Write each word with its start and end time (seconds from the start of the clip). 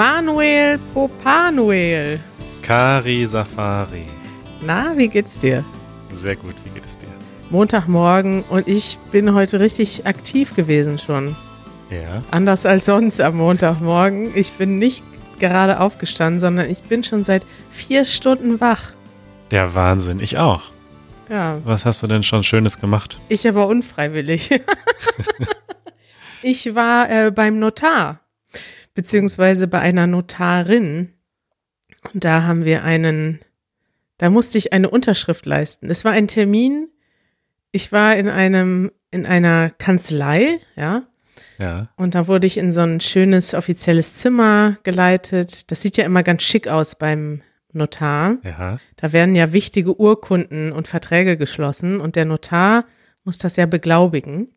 Manuel 0.00 0.78
Popanuel. 0.94 2.20
Kari 2.62 3.26
Safari. 3.26 4.06
Na, 4.62 4.96
wie 4.96 5.08
geht's 5.08 5.40
dir? 5.40 5.62
Sehr 6.10 6.36
gut, 6.36 6.54
wie 6.64 6.70
geht 6.70 6.86
es 6.86 6.96
dir? 6.96 7.08
Montagmorgen 7.50 8.42
und 8.48 8.66
ich 8.66 8.96
bin 9.12 9.34
heute 9.34 9.60
richtig 9.60 10.06
aktiv 10.06 10.56
gewesen 10.56 10.98
schon. 10.98 11.36
Ja. 11.90 12.22
Anders 12.30 12.64
als 12.64 12.86
sonst 12.86 13.20
am 13.20 13.36
Montagmorgen. 13.36 14.30
Ich 14.34 14.52
bin 14.52 14.78
nicht 14.78 15.04
gerade 15.38 15.80
aufgestanden, 15.80 16.40
sondern 16.40 16.70
ich 16.70 16.80
bin 16.80 17.04
schon 17.04 17.22
seit 17.22 17.44
vier 17.70 18.06
Stunden 18.06 18.58
wach. 18.58 18.92
Der 19.50 19.74
Wahnsinn, 19.74 20.18
ich 20.20 20.38
auch. 20.38 20.70
Ja, 21.28 21.58
Was 21.66 21.84
hast 21.84 22.02
du 22.02 22.06
denn 22.06 22.22
schon 22.22 22.42
Schönes 22.42 22.80
gemacht? 22.80 23.18
ich 23.28 23.46
aber 23.46 23.66
unfreiwillig. 23.66 24.62
ich 26.42 26.74
war 26.74 27.10
äh, 27.10 27.30
beim 27.30 27.58
Notar, 27.58 28.19
beziehungsweise 29.00 29.66
bei 29.66 29.80
einer 29.80 30.06
Notarin. 30.06 31.14
Und 32.12 32.22
da 32.22 32.42
haben 32.42 32.66
wir 32.66 32.84
einen, 32.84 33.40
da 34.18 34.28
musste 34.28 34.58
ich 34.58 34.74
eine 34.74 34.90
Unterschrift 34.90 35.46
leisten. 35.46 35.88
Es 35.88 36.04
war 36.04 36.12
ein 36.12 36.28
Termin. 36.28 36.90
Ich 37.72 37.92
war 37.92 38.14
in 38.16 38.28
einem, 38.28 38.92
in 39.10 39.24
einer 39.24 39.70
Kanzlei, 39.70 40.60
ja. 40.76 41.04
Ja. 41.56 41.88
Und 41.96 42.14
da 42.14 42.28
wurde 42.28 42.46
ich 42.46 42.58
in 42.58 42.72
so 42.72 42.80
ein 42.80 43.00
schönes 43.00 43.54
offizielles 43.54 44.16
Zimmer 44.16 44.76
geleitet. 44.82 45.70
Das 45.70 45.80
sieht 45.80 45.96
ja 45.96 46.04
immer 46.04 46.22
ganz 46.22 46.42
schick 46.42 46.68
aus 46.68 46.94
beim 46.94 47.40
Notar. 47.72 48.36
Ja. 48.42 48.78
Da 48.96 49.14
werden 49.14 49.34
ja 49.34 49.54
wichtige 49.54 49.98
Urkunden 49.98 50.72
und 50.72 50.88
Verträge 50.88 51.38
geschlossen 51.38 52.02
und 52.02 52.16
der 52.16 52.26
Notar 52.26 52.84
muss 53.24 53.38
das 53.38 53.56
ja 53.56 53.64
beglaubigen. 53.64 54.48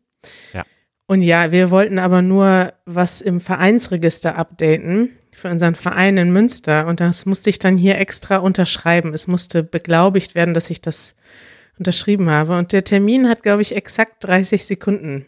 Ja. 0.52 0.64
Und 1.06 1.22
ja, 1.22 1.52
wir 1.52 1.70
wollten 1.70 1.98
aber 1.98 2.22
nur 2.22 2.72
was 2.86 3.20
im 3.20 3.40
Vereinsregister 3.40 4.36
updaten 4.36 5.10
für 5.32 5.48
unseren 5.50 5.74
Verein 5.74 6.16
in 6.16 6.32
Münster 6.32 6.86
und 6.86 7.00
das 7.00 7.26
musste 7.26 7.50
ich 7.50 7.58
dann 7.58 7.76
hier 7.76 7.98
extra 7.98 8.36
unterschreiben. 8.36 9.12
Es 9.12 9.26
musste 9.26 9.62
beglaubigt 9.62 10.34
werden, 10.34 10.54
dass 10.54 10.70
ich 10.70 10.80
das 10.80 11.14
unterschrieben 11.78 12.30
habe 12.30 12.56
und 12.56 12.72
der 12.72 12.84
Termin 12.84 13.28
hat, 13.28 13.42
glaube 13.42 13.60
ich, 13.62 13.74
exakt 13.76 14.24
30 14.24 14.64
Sekunden 14.64 15.26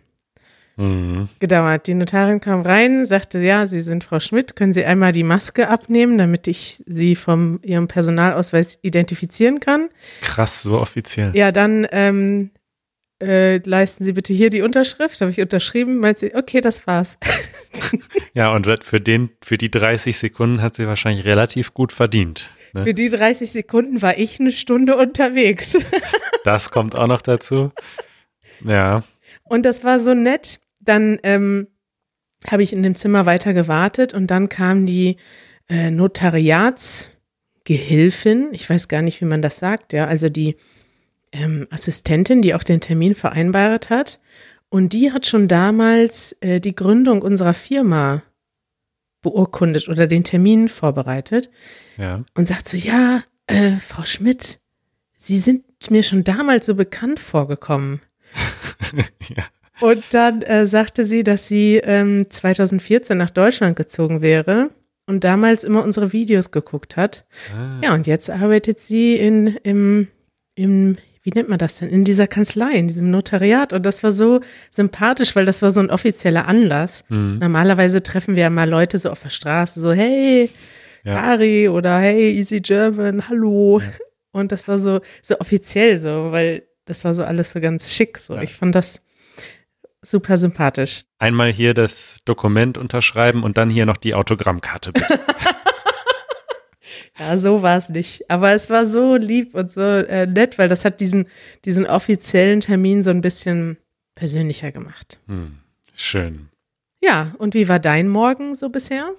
Mhm. 0.78 1.28
gedauert. 1.38 1.86
Die 1.86 1.94
Notarin 1.94 2.40
kam 2.40 2.60
rein, 2.60 3.06
sagte, 3.06 3.38
ja, 3.38 3.66
Sie 3.66 3.80
sind 3.80 4.04
Frau 4.04 4.20
Schmidt, 4.20 4.56
können 4.56 4.74
Sie 4.74 4.84
einmal 4.84 5.12
die 5.12 5.22
Maske 5.22 5.68
abnehmen, 5.68 6.18
damit 6.18 6.46
ich 6.48 6.82
Sie 6.86 7.16
vom 7.16 7.60
Ihrem 7.62 7.88
Personalausweis 7.88 8.78
identifizieren 8.82 9.58
kann. 9.60 9.88
Krass, 10.20 10.62
so 10.62 10.78
offiziell. 10.78 11.30
Ja, 11.34 11.50
dann 11.50 11.86
ähm, 11.92 12.50
äh, 13.22 13.58
leisten 13.58 14.02
Sie 14.04 14.12
bitte 14.12 14.32
hier 14.32 14.50
die 14.50 14.62
Unterschrift. 14.62 15.20
Habe 15.20 15.30
ich 15.30 15.40
unterschrieben, 15.40 15.98
meint 15.98 16.18
sie, 16.18 16.34
okay, 16.34 16.60
das 16.60 16.86
war's. 16.86 17.18
Ja, 18.34 18.54
und 18.54 18.66
für, 18.84 19.00
den, 19.00 19.30
für 19.42 19.56
die 19.56 19.70
30 19.70 20.18
Sekunden 20.18 20.60
hat 20.60 20.76
sie 20.76 20.84
wahrscheinlich 20.84 21.24
relativ 21.24 21.72
gut 21.72 21.90
verdient. 21.90 22.50
Ne? 22.74 22.84
Für 22.84 22.92
die 22.92 23.08
30 23.08 23.50
Sekunden 23.50 24.02
war 24.02 24.18
ich 24.18 24.38
eine 24.40 24.52
Stunde 24.52 24.96
unterwegs. 24.96 25.78
Das 26.44 26.70
kommt 26.70 26.94
auch 26.94 27.06
noch 27.08 27.22
dazu. 27.22 27.72
Ja. 28.64 29.02
Und 29.42 29.64
das 29.64 29.82
war 29.82 29.98
so 29.98 30.14
nett. 30.14 30.60
Dann 30.78 31.18
ähm, 31.24 31.66
habe 32.46 32.62
ich 32.62 32.72
in 32.72 32.84
dem 32.84 32.94
Zimmer 32.94 33.26
weiter 33.26 33.52
gewartet 33.52 34.14
und 34.14 34.30
dann 34.30 34.48
kam 34.48 34.86
die 34.86 35.16
äh, 35.68 35.90
Notariatsgehilfin, 35.90 38.50
ich 38.52 38.70
weiß 38.70 38.86
gar 38.86 39.02
nicht, 39.02 39.20
wie 39.20 39.24
man 39.24 39.42
das 39.42 39.58
sagt, 39.58 39.92
ja, 39.92 40.06
also 40.06 40.28
die 40.28 40.54
ähm, 41.40 41.66
Assistentin, 41.70 42.42
die 42.42 42.54
auch 42.54 42.62
den 42.64 42.80
Termin 42.80 43.14
vereinbart 43.14 43.90
hat. 43.90 44.20
Und 44.68 44.92
die 44.92 45.12
hat 45.12 45.26
schon 45.26 45.48
damals 45.48 46.36
äh, 46.40 46.60
die 46.60 46.74
Gründung 46.74 47.22
unserer 47.22 47.54
Firma 47.54 48.22
beurkundet 49.22 49.88
oder 49.88 50.06
den 50.06 50.24
Termin 50.24 50.68
vorbereitet 50.68 51.50
Ja. 51.96 52.24
und 52.34 52.46
sagt 52.46 52.68
so, 52.68 52.76
ja, 52.76 53.22
äh, 53.46 53.72
Frau 53.76 54.04
Schmidt, 54.04 54.60
Sie 55.18 55.38
sind 55.38 55.64
mir 55.90 56.02
schon 56.02 56.24
damals 56.24 56.66
so 56.66 56.74
bekannt 56.74 57.18
vorgekommen. 57.20 58.00
ja. 59.36 59.44
Und 59.80 60.04
dann 60.14 60.42
äh, 60.42 60.66
sagte 60.66 61.04
sie, 61.04 61.24
dass 61.24 61.48
sie 61.48 61.76
ähm, 61.82 62.26
2014 62.30 63.16
nach 63.16 63.30
Deutschland 63.30 63.76
gezogen 63.76 64.20
wäre 64.20 64.70
und 65.06 65.24
damals 65.24 65.64
immer 65.64 65.82
unsere 65.82 66.12
Videos 66.12 66.50
geguckt 66.50 66.96
hat. 66.96 67.26
Ah. 67.54 67.80
Ja, 67.82 67.94
und 67.94 68.06
jetzt 68.06 68.30
arbeitet 68.30 68.78
sie 68.78 69.16
in, 69.16 69.48
im, 69.64 70.08
im, 70.54 70.94
wie 71.26 71.32
nennt 71.34 71.48
man 71.48 71.58
das 71.58 71.78
denn, 71.80 71.88
in 71.88 72.04
dieser 72.04 72.28
Kanzlei, 72.28 72.70
in 72.74 72.86
diesem 72.86 73.10
Notariat. 73.10 73.72
Und 73.72 73.84
das 73.84 74.04
war 74.04 74.12
so 74.12 74.40
sympathisch, 74.70 75.34
weil 75.34 75.44
das 75.44 75.60
war 75.60 75.72
so 75.72 75.80
ein 75.80 75.90
offizieller 75.90 76.46
Anlass. 76.46 77.02
Mhm. 77.08 77.38
Normalerweise 77.40 78.00
treffen 78.00 78.36
wir 78.36 78.44
ja 78.44 78.50
mal 78.50 78.70
Leute 78.70 78.96
so 78.96 79.10
auf 79.10 79.22
der 79.22 79.30
Straße, 79.30 79.80
so, 79.80 79.92
hey, 79.92 80.48
Ja. 81.02 81.20
Kari 81.20 81.68
oder 81.68 81.98
hey, 81.98 82.30
Easy 82.30 82.60
German, 82.60 83.28
hallo. 83.28 83.82
Und 84.30 84.52
das 84.52 84.68
war 84.68 84.78
so, 84.78 85.00
so 85.20 85.36
offiziell 85.40 85.98
so, 85.98 86.30
weil 86.30 86.62
das 86.84 87.04
war 87.04 87.12
so 87.12 87.24
alles 87.24 87.50
so 87.50 87.60
ganz 87.60 87.92
schick. 87.92 88.18
So. 88.18 88.36
Ja. 88.36 88.42
Ich 88.42 88.54
fand 88.54 88.76
das 88.76 89.02
super 90.02 90.36
sympathisch. 90.36 91.06
Einmal 91.18 91.50
hier 91.50 91.74
das 91.74 92.18
Dokument 92.24 92.78
unterschreiben 92.78 93.42
und 93.42 93.58
dann 93.58 93.68
hier 93.68 93.84
noch 93.84 93.96
die 93.96 94.14
Autogrammkarte 94.14 94.92
bitte. 94.92 95.18
Ja, 97.18 97.38
so 97.38 97.62
war 97.62 97.76
es 97.78 97.88
nicht. 97.88 98.30
Aber 98.30 98.52
es 98.52 98.68
war 98.70 98.86
so 98.86 99.16
lieb 99.16 99.54
und 99.54 99.70
so 99.70 99.80
äh, 99.80 100.26
nett, 100.26 100.58
weil 100.58 100.68
das 100.68 100.84
hat 100.84 101.00
diesen, 101.00 101.26
diesen 101.64 101.86
offiziellen 101.86 102.60
Termin 102.60 103.02
so 103.02 103.10
ein 103.10 103.20
bisschen 103.22 103.78
persönlicher 104.14 104.70
gemacht. 104.72 105.20
Hm. 105.26 105.58
Schön. 105.94 106.48
Ja, 107.02 107.34
und 107.38 107.54
wie 107.54 107.68
war 107.68 107.78
dein 107.78 108.08
Morgen 108.08 108.54
so 108.54 108.68
bisher? 108.68 109.10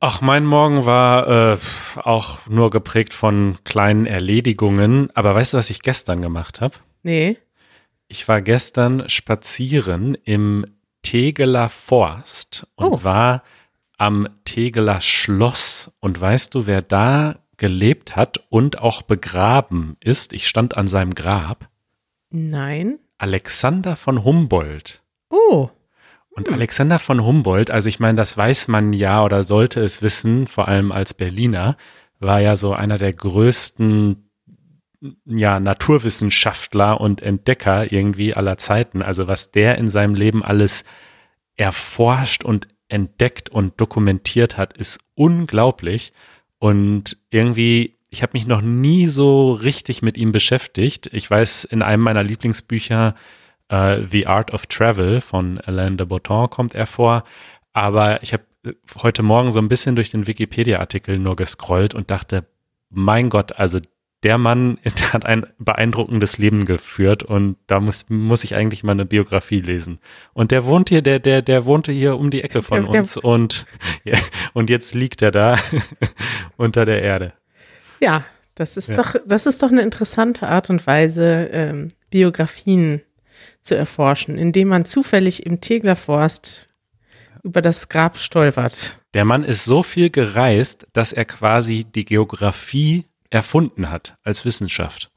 Ach, 0.00 0.20
mein 0.20 0.44
Morgen 0.44 0.84
war 0.84 1.52
äh, 1.54 1.58
auch 2.02 2.46
nur 2.46 2.70
geprägt 2.70 3.14
von 3.14 3.56
kleinen 3.64 4.04
Erledigungen. 4.06 5.08
Aber 5.14 5.34
weißt 5.34 5.54
du, 5.54 5.58
was 5.58 5.70
ich 5.70 5.80
gestern 5.80 6.20
gemacht 6.20 6.60
habe? 6.60 6.74
Nee. 7.02 7.38
Ich 8.08 8.28
war 8.28 8.42
gestern 8.42 9.08
spazieren 9.08 10.14
im 10.24 10.66
Tegeler 11.02 11.68
Forst 11.70 12.66
und 12.74 12.86
Oh. 12.86 13.04
war 13.04 13.42
am 13.96 14.28
Tegeler 14.44 15.00
Schloss. 15.00 15.90
Und 16.00 16.20
weißt 16.20 16.54
du, 16.54 16.66
wer 16.66 16.82
da 16.82 17.36
gelebt 17.56 18.16
hat 18.16 18.40
und 18.48 18.80
auch 18.80 19.02
begraben 19.02 19.96
ist? 20.00 20.32
Ich 20.32 20.48
stand 20.48 20.76
an 20.76 20.88
seinem 20.88 21.14
Grab. 21.14 21.68
Nein. 22.30 22.98
Alexander 23.18 23.96
von 23.96 24.24
Humboldt. 24.24 25.02
Oh. 25.30 25.70
Und 26.30 26.50
Alexander 26.50 26.98
von 26.98 27.24
Humboldt, 27.24 27.70
also 27.70 27.88
ich 27.88 27.98
meine, 27.98 28.16
das 28.16 28.36
weiß 28.36 28.68
man 28.68 28.92
ja 28.92 29.24
oder 29.24 29.42
sollte 29.42 29.80
es 29.80 30.02
wissen, 30.02 30.46
vor 30.46 30.68
allem 30.68 30.92
als 30.92 31.14
Berliner, 31.14 31.78
war 32.18 32.40
ja 32.40 32.56
so 32.56 32.74
einer 32.74 32.98
der 32.98 33.14
größten 33.14 34.26
ja, 35.24 35.60
Naturwissenschaftler 35.60 37.00
und 37.00 37.22
Entdecker 37.22 37.90
irgendwie 37.90 38.34
aller 38.34 38.58
Zeiten. 38.58 39.02
Also 39.02 39.26
was 39.26 39.50
der 39.50 39.78
in 39.78 39.88
seinem 39.88 40.14
Leben 40.14 40.44
alles 40.44 40.84
erforscht 41.56 42.44
und 42.44 42.68
entdeckt 42.88 43.48
und 43.48 43.80
dokumentiert 43.80 44.56
hat, 44.56 44.76
ist 44.76 45.00
unglaublich. 45.14 46.12
Und 46.58 47.16
irgendwie, 47.30 47.96
ich 48.08 48.22
habe 48.22 48.32
mich 48.34 48.46
noch 48.46 48.62
nie 48.62 49.08
so 49.08 49.52
richtig 49.52 50.02
mit 50.02 50.16
ihm 50.16 50.32
beschäftigt. 50.32 51.08
Ich 51.12 51.30
weiß, 51.30 51.64
in 51.64 51.82
einem 51.82 52.02
meiner 52.02 52.22
Lieblingsbücher, 52.22 53.14
äh, 53.68 54.02
The 54.04 54.26
Art 54.26 54.52
of 54.52 54.66
Travel 54.66 55.20
von 55.20 55.58
Alain 55.60 55.96
de 55.96 56.06
Botton 56.06 56.48
kommt 56.50 56.74
er 56.74 56.86
vor. 56.86 57.24
Aber 57.72 58.22
ich 58.22 58.32
habe 58.32 58.44
heute 59.02 59.22
Morgen 59.22 59.50
so 59.50 59.58
ein 59.58 59.68
bisschen 59.68 59.96
durch 59.96 60.10
den 60.10 60.26
Wikipedia-Artikel 60.26 61.18
nur 61.18 61.36
gescrollt 61.36 61.94
und 61.94 62.10
dachte, 62.10 62.46
mein 62.90 63.28
Gott, 63.28 63.52
also 63.52 63.78
der 64.22 64.38
Mann 64.38 64.78
der 64.98 65.12
hat 65.12 65.24
ein 65.26 65.46
beeindruckendes 65.58 66.38
Leben 66.38 66.64
geführt 66.64 67.22
und 67.22 67.56
da 67.66 67.80
muss, 67.80 68.06
muss 68.08 68.44
ich 68.44 68.54
eigentlich 68.54 68.82
mal 68.82 68.92
eine 68.92 69.04
Biografie 69.06 69.60
lesen. 69.60 69.98
Und 70.32 70.50
der 70.50 70.64
wohnt 70.64 70.88
hier, 70.88 71.02
der, 71.02 71.18
der, 71.18 71.42
der 71.42 71.64
wohnte 71.64 71.92
hier 71.92 72.16
um 72.18 72.30
die 72.30 72.42
Ecke 72.42 72.62
von 72.62 72.82
Der- 72.82 72.90
der- 72.92 73.00
uns 73.00 73.16
und, 73.16 73.66
ja, 74.04 74.18
und 74.54 74.70
jetzt 74.70 74.94
liegt 74.94 75.22
er 75.22 75.30
da 75.30 75.56
unter 76.56 76.84
der 76.84 77.02
Erde. 77.02 77.32
Ja, 78.00 78.24
das 78.54 78.76
ist 78.76 78.88
Ja. 78.88 78.96
doch, 78.96 79.14
das 79.26 79.46
ist 79.46 79.62
doch 79.62 79.70
eine 79.70 79.82
interessante 79.82 80.48
Art 80.48 80.70
und 80.70 80.86
Weise, 80.86 81.48
ähm, 81.52 81.88
Biografien 82.10 83.02
zu 83.60 83.76
erforschen, 83.76 84.38
indem 84.38 84.68
man 84.68 84.84
zufällig 84.84 85.44
im 85.44 85.60
Teglerforst 85.60 86.68
über 87.42 87.62
das 87.62 87.88
Grab 87.88 88.16
stolpert. 88.18 89.00
Der 89.14 89.24
Mann 89.24 89.44
ist 89.44 89.64
so 89.64 89.82
viel 89.82 90.10
gereist, 90.10 90.86
dass 90.92 91.12
er 91.12 91.24
quasi 91.24 91.84
die 91.84 92.04
Geografie 92.04 93.04
erfunden 93.30 93.90
hat 93.90 94.16
als 94.22 94.44
Wissenschaft. 94.44 95.10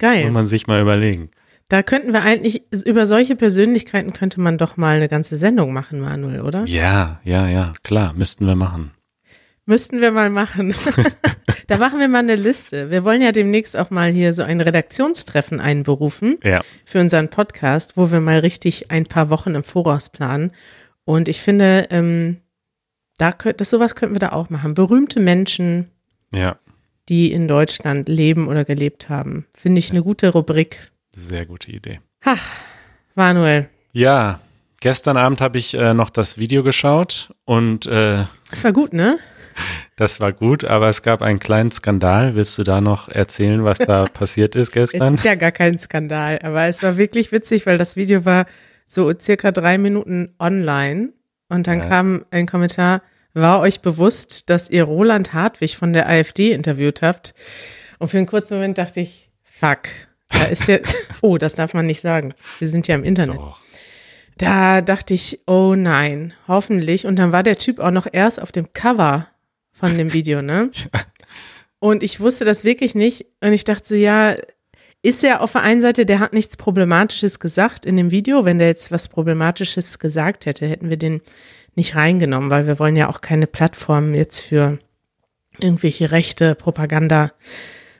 Geil. 0.00 0.24
Muss 0.24 0.32
man 0.34 0.46
sich 0.46 0.66
mal 0.66 0.80
überlegen. 0.80 1.30
Da 1.68 1.82
könnten 1.82 2.12
wir 2.12 2.22
eigentlich, 2.22 2.62
über 2.86 3.06
solche 3.06 3.36
Persönlichkeiten 3.36 4.14
könnte 4.14 4.40
man 4.40 4.56
doch 4.56 4.76
mal 4.78 4.96
eine 4.96 5.08
ganze 5.08 5.36
Sendung 5.36 5.72
machen, 5.74 6.00
Manuel, 6.00 6.40
oder? 6.40 6.64
Ja, 6.64 7.20
ja, 7.24 7.46
ja, 7.46 7.74
klar, 7.82 8.14
müssten 8.14 8.46
wir 8.46 8.54
machen. 8.56 8.92
Müssten 9.66 10.00
wir 10.00 10.12
mal 10.12 10.30
machen. 10.30 10.72
da 11.66 11.76
machen 11.76 12.00
wir 12.00 12.08
mal 12.08 12.20
eine 12.20 12.36
Liste. 12.36 12.90
Wir 12.90 13.04
wollen 13.04 13.20
ja 13.20 13.32
demnächst 13.32 13.76
auch 13.76 13.90
mal 13.90 14.10
hier 14.10 14.32
so 14.32 14.42
ein 14.42 14.62
Redaktionstreffen 14.62 15.60
einberufen 15.60 16.36
Ja, 16.42 16.62
für 16.86 17.00
unseren 17.00 17.28
Podcast, 17.28 17.98
wo 17.98 18.10
wir 18.10 18.20
mal 18.20 18.38
richtig 18.38 18.90
ein 18.90 19.04
paar 19.04 19.28
Wochen 19.28 19.54
im 19.54 19.64
Voraus 19.64 20.08
planen. 20.08 20.52
Und 21.04 21.28
ich 21.28 21.42
finde, 21.42 21.86
ähm, 21.90 22.38
Da 23.18 23.30
könnt, 23.32 23.60
das 23.60 23.68
sowas 23.68 23.94
könnten 23.94 24.14
wir 24.14 24.20
da 24.20 24.32
auch 24.32 24.48
machen. 24.48 24.72
Berühmte 24.72 25.20
Menschen, 25.20 25.90
Ja, 26.34 26.56
die 27.08 27.32
in 27.32 27.48
Deutschland 27.48 28.08
leben 28.08 28.48
oder 28.48 28.64
gelebt 28.64 29.08
haben. 29.08 29.46
Finde 29.56 29.78
ich 29.78 29.90
eine 29.90 30.02
gute 30.02 30.28
Rubrik. 30.30 30.90
sehr 31.14 31.46
gute 31.46 31.70
Idee. 31.72 32.00
Ha, 32.24 32.36
Manuel, 33.14 33.68
Ja, 33.92 34.40
gestern 34.80 35.16
Abend 35.16 35.40
habe 35.40 35.58
ich 35.58 35.74
äh, 35.74 35.94
noch 35.94 36.10
das 36.10 36.38
Video 36.38 36.62
geschaut 36.62 37.32
und 37.44 37.86
äh, 37.86 38.24
das 38.50 38.64
war 38.64 38.72
gut, 38.72 38.92
ne? 38.92 39.18
das 39.96 40.20
war 40.20 40.32
gut, 40.32 40.64
aber 40.64 40.88
es 40.88 41.02
gab 41.02 41.20
einen 41.22 41.40
kleinen 41.40 41.72
Skandal. 41.72 42.36
Willst 42.36 42.56
du 42.58 42.62
da 42.62 42.80
noch 42.80 43.08
erzählen, 43.08 43.64
was 43.64 43.78
da 43.78 44.04
passiert 44.12 44.54
ist 44.54 44.68
Es 44.68 44.72
gestern? 44.92 45.14
ist 45.14 45.24
ja 45.24 45.34
gar 45.34 45.50
kein 45.50 45.76
Skandal, 45.78 46.38
aber 46.42 46.66
es 46.66 46.82
war 46.82 46.96
wirklich 46.96 47.32
witzig, 47.32 47.66
weil 47.66 47.78
das 47.78 47.96
Video 47.96 48.24
war 48.24 48.46
so 48.86 49.12
circa 49.18 49.50
drei 49.50 49.76
Minuten 49.78 50.34
online 50.38 51.10
und 51.48 51.66
dann 51.66 51.80
Ja. 51.80 51.86
kam 51.88 52.24
ein 52.30 52.46
Kommentar, 52.46 53.02
war 53.40 53.60
euch 53.60 53.80
bewusst, 53.80 54.50
dass 54.50 54.70
ihr 54.70 54.84
Roland 54.84 55.32
Hartwig 55.32 55.76
von 55.76 55.92
der 55.92 56.08
AfD 56.08 56.52
interviewt 56.52 57.02
habt? 57.02 57.34
Und 57.98 58.08
für 58.08 58.18
einen 58.18 58.26
kurzen 58.26 58.54
Moment 58.54 58.78
dachte 58.78 59.00
ich, 59.00 59.30
fuck, 59.42 59.88
da 60.28 60.44
ist 60.44 60.68
der, 60.68 60.80
oh, 61.22 61.38
das 61.38 61.54
darf 61.54 61.74
man 61.74 61.86
nicht 61.86 62.00
sagen. 62.00 62.34
Wir 62.58 62.68
sind 62.68 62.86
ja 62.88 62.94
im 62.94 63.04
Internet. 63.04 63.36
Doch. 63.36 63.60
Da 64.38 64.82
dachte 64.82 65.14
ich, 65.14 65.40
oh 65.46 65.74
nein, 65.74 66.32
hoffentlich. 66.46 67.06
Und 67.06 67.16
dann 67.16 67.32
war 67.32 67.42
der 67.42 67.58
Typ 67.58 67.80
auch 67.80 67.90
noch 67.90 68.06
erst 68.10 68.40
auf 68.40 68.52
dem 68.52 68.72
Cover 68.72 69.26
von 69.72 69.98
dem 69.98 70.12
Video, 70.12 70.42
ne? 70.42 70.70
Und 71.80 72.02
ich 72.02 72.20
wusste 72.20 72.44
das 72.44 72.64
wirklich 72.64 72.94
nicht. 72.94 73.26
Und 73.40 73.52
ich 73.52 73.64
dachte 73.64 73.86
so, 73.86 73.94
ja, 73.94 74.36
ist 75.02 75.22
er 75.22 75.42
auf 75.42 75.52
der 75.52 75.62
einen 75.62 75.80
Seite, 75.80 76.06
der 76.06 76.18
hat 76.18 76.32
nichts 76.32 76.56
Problematisches 76.56 77.38
gesagt 77.38 77.86
in 77.86 77.96
dem 77.96 78.10
Video. 78.10 78.44
Wenn 78.44 78.58
der 78.58 78.68
jetzt 78.68 78.90
was 78.90 79.08
Problematisches 79.08 79.98
gesagt 79.98 80.46
hätte, 80.46 80.66
hätten 80.66 80.90
wir 80.90 80.96
den 80.96 81.20
nicht 81.78 81.96
reingenommen, 81.96 82.50
weil 82.50 82.66
wir 82.66 82.78
wollen 82.78 82.96
ja 82.96 83.08
auch 83.08 83.22
keine 83.22 83.46
Plattform 83.46 84.14
jetzt 84.14 84.40
für 84.40 84.78
irgendwelche 85.58 86.10
rechte 86.10 86.54
Propaganda 86.54 87.32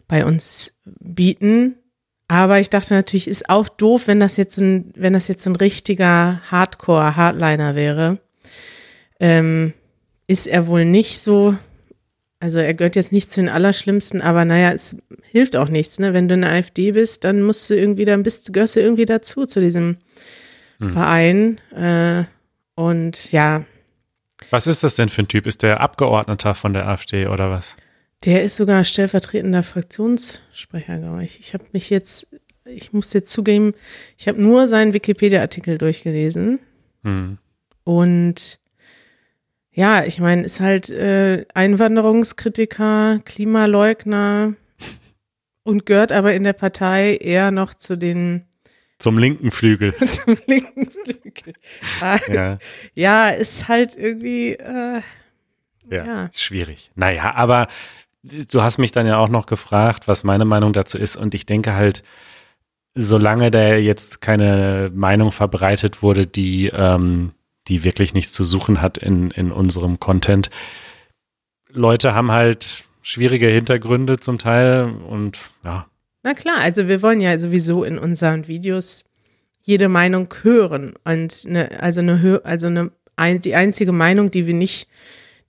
bei 0.07 0.25
uns 0.25 0.77
bieten. 0.85 1.77
Aber 2.29 2.61
ich 2.61 2.69
dachte 2.69 2.93
natürlich, 2.93 3.27
ist 3.27 3.49
auch 3.49 3.69
doof, 3.69 4.07
wenn 4.07 4.21
das 4.21 4.37
jetzt 4.37 4.59
ein, 4.59 4.93
wenn 4.95 5.15
das 5.15 5.29
jetzt 5.29 5.47
ein 5.47 5.57
richtiger 5.57 6.43
Hardcore-Hardliner 6.51 7.75
wäre. 7.75 8.19
Ähm, 9.19 9.73
ist 10.27 10.47
er 10.47 10.67
wohl 10.67 10.85
nicht 10.85 11.21
so, 11.21 11.57
also 12.39 12.59
er 12.59 12.75
gehört 12.75 12.97
jetzt 12.97 13.13
nicht 13.13 13.31
zu 13.31 13.41
den 13.41 13.49
Allerschlimmsten, 13.49 14.21
aber 14.21 14.45
naja, 14.45 14.73
es 14.73 14.97
hilft 15.23 15.57
auch 15.57 15.71
nichts, 15.71 15.99
ne? 15.99 16.13
Wenn 16.13 16.29
du 16.29 16.35
in 16.35 16.43
der 16.43 16.53
AfD 16.53 16.93
bist, 16.93 17.25
dann 17.25 17.43
musst 17.43 17.71
du 17.71 17.75
irgendwie, 17.75 18.05
dann 18.05 18.23
bist, 18.23 18.53
gehörst 18.53 18.77
du 18.77 18.81
irgendwie 18.81 19.07
dazu, 19.07 19.47
zu 19.47 19.61
diesem 19.61 19.97
Verein. 20.79 21.61
Äh, 21.75 22.25
und 22.79 23.33
ja, 23.33 23.65
Was 24.51 24.69
ist 24.69 24.85
das 24.85 24.95
denn 24.95 25.09
für 25.09 25.23
ein 25.23 25.27
Typ? 25.29 25.49
Ist 25.49 25.65
der 25.65 25.81
Abgeordneter 25.81 26.55
von 26.55 26.73
der 26.73 26.87
AfD 26.87 27.27
oder 27.27 27.51
was? 27.51 27.77
Der 28.25 28.45
ist 28.45 28.55
sogar 28.55 28.85
stellvertretender 28.85 29.65
Fraktionssprecher, 29.65 30.99
glaube 30.99 31.25
ich. 31.25 31.41
Ich 31.41 31.55
habe 31.55 31.65
mich 31.73 31.91
jetzt, 31.91 32.29
ich 32.65 32.93
muss 32.93 33.13
jetzt 33.15 33.33
zugeben, 33.33 33.75
ich 34.17 34.29
habe 34.29 34.41
nur 34.41 34.69
seinen 34.69 34.93
Wikipedia-Artikel 34.93 35.77
durchgelesen. 35.77 36.61
Hm. 37.03 37.39
Und 37.83 38.61
ja, 39.73 40.05
ich 40.05 40.21
meine, 40.21 40.45
ist 40.45 40.61
halt 40.61 40.89
äh, 40.89 41.47
Einwanderungskritiker, 41.55 43.23
Klimaleugner 43.25 44.55
und 45.65 45.85
gehört 45.85 46.13
aber 46.13 46.33
in 46.33 46.45
der 46.45 46.53
Partei 46.53 47.17
eher 47.17 47.51
noch 47.51 47.75
zu 47.75 47.99
den 47.99 48.48
Zum 48.99 49.17
linken 49.19 49.51
Flügel. 49.51 49.95
zum 50.11 50.37
linken 50.47 50.91
Flügel. 50.91 51.55
Ah, 52.01 52.19
ja. 52.29 52.59
ja, 52.95 53.29
ist 53.29 53.69
halt 53.69 53.97
irgendwie 53.97 54.55
äh, 54.55 55.03
Ja, 55.91 56.05
Ja. 56.05 56.31
schwierig. 56.35 56.91
Naja, 56.97 57.35
aber 57.35 57.69
du 58.23 58.63
hast 58.63 58.79
mich 58.79 58.93
dann 58.93 59.07
ja 59.07 59.19
auch 59.19 59.29
noch 59.29 59.47
gefragt, 59.47 60.09
was 60.09 60.25
meine 60.25 60.45
Meinung 60.45 60.73
dazu 60.73 60.99
ist. 60.99 61.17
Und 61.17 61.35
ich 61.35 61.47
denke 61.47 61.75
halt, 61.75 62.03
solange 62.95 63.51
da 63.53 63.75
jetzt 63.77 64.21
keine 64.21 64.91
Meinung 64.93 65.31
verbreitet 65.31 66.03
wurde, 66.03 66.27
die, 66.27 66.67
ähm, 66.67 67.33
die 67.69 67.85
wirklich 67.85 68.15
nichts 68.15 68.33
zu 68.33 68.43
suchen 68.43 68.83
hat 68.83 68.99
in, 68.99 69.31
in 69.31 69.53
unserem 69.53 70.01
Content, 70.01 70.51
Leute 71.71 72.15
haben 72.15 72.33
halt 72.33 72.85
schwierige 73.03 73.47
Hintergründe 73.47 74.19
zum 74.19 74.39
Teil 74.39 74.91
und 75.07 75.39
ja, 75.65 75.87
Na 76.23 76.35
klar, 76.35 76.59
also 76.59 76.89
wir 76.89 77.03
wollen 77.03 77.21
ja 77.21 77.39
sowieso 77.39 77.85
in 77.85 77.99
unseren 77.99 78.49
Videos 78.49 79.05
jede 79.63 79.89
Meinung 79.89 80.33
hören 80.43 80.95
und 81.05 81.45
eine, 81.47 81.81
also 81.81 82.01
eine 82.01 82.41
also 82.45 82.67
eine 82.67 82.91
ein, 83.17 83.41
die 83.41 83.55
einzige 83.55 83.93
Meinung, 83.93 84.31
die 84.31 84.47
wir 84.47 84.55
nicht 84.55 84.89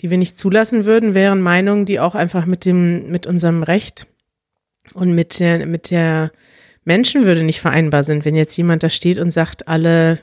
die 0.01 0.09
wir 0.09 0.17
nicht 0.17 0.37
zulassen 0.37 0.85
würden, 0.85 1.13
wären 1.13 1.41
Meinungen, 1.41 1.85
die 1.85 1.99
auch 1.99 2.15
einfach 2.15 2.45
mit 2.45 2.65
dem 2.65 3.09
mit 3.11 3.27
unserem 3.27 3.63
Recht 3.63 4.07
und 4.93 5.13
mit 5.13 5.39
der 5.39 5.65
mit 5.65 5.91
der 5.91 6.31
Menschenwürde 6.85 7.43
nicht 7.43 7.61
vereinbar 7.61 8.03
sind. 8.03 8.25
Wenn 8.25 8.35
jetzt 8.35 8.55
jemand 8.57 8.83
da 8.83 8.89
steht 8.89 9.19
und 9.19 9.31
sagt, 9.31 9.67
alle 9.67 10.19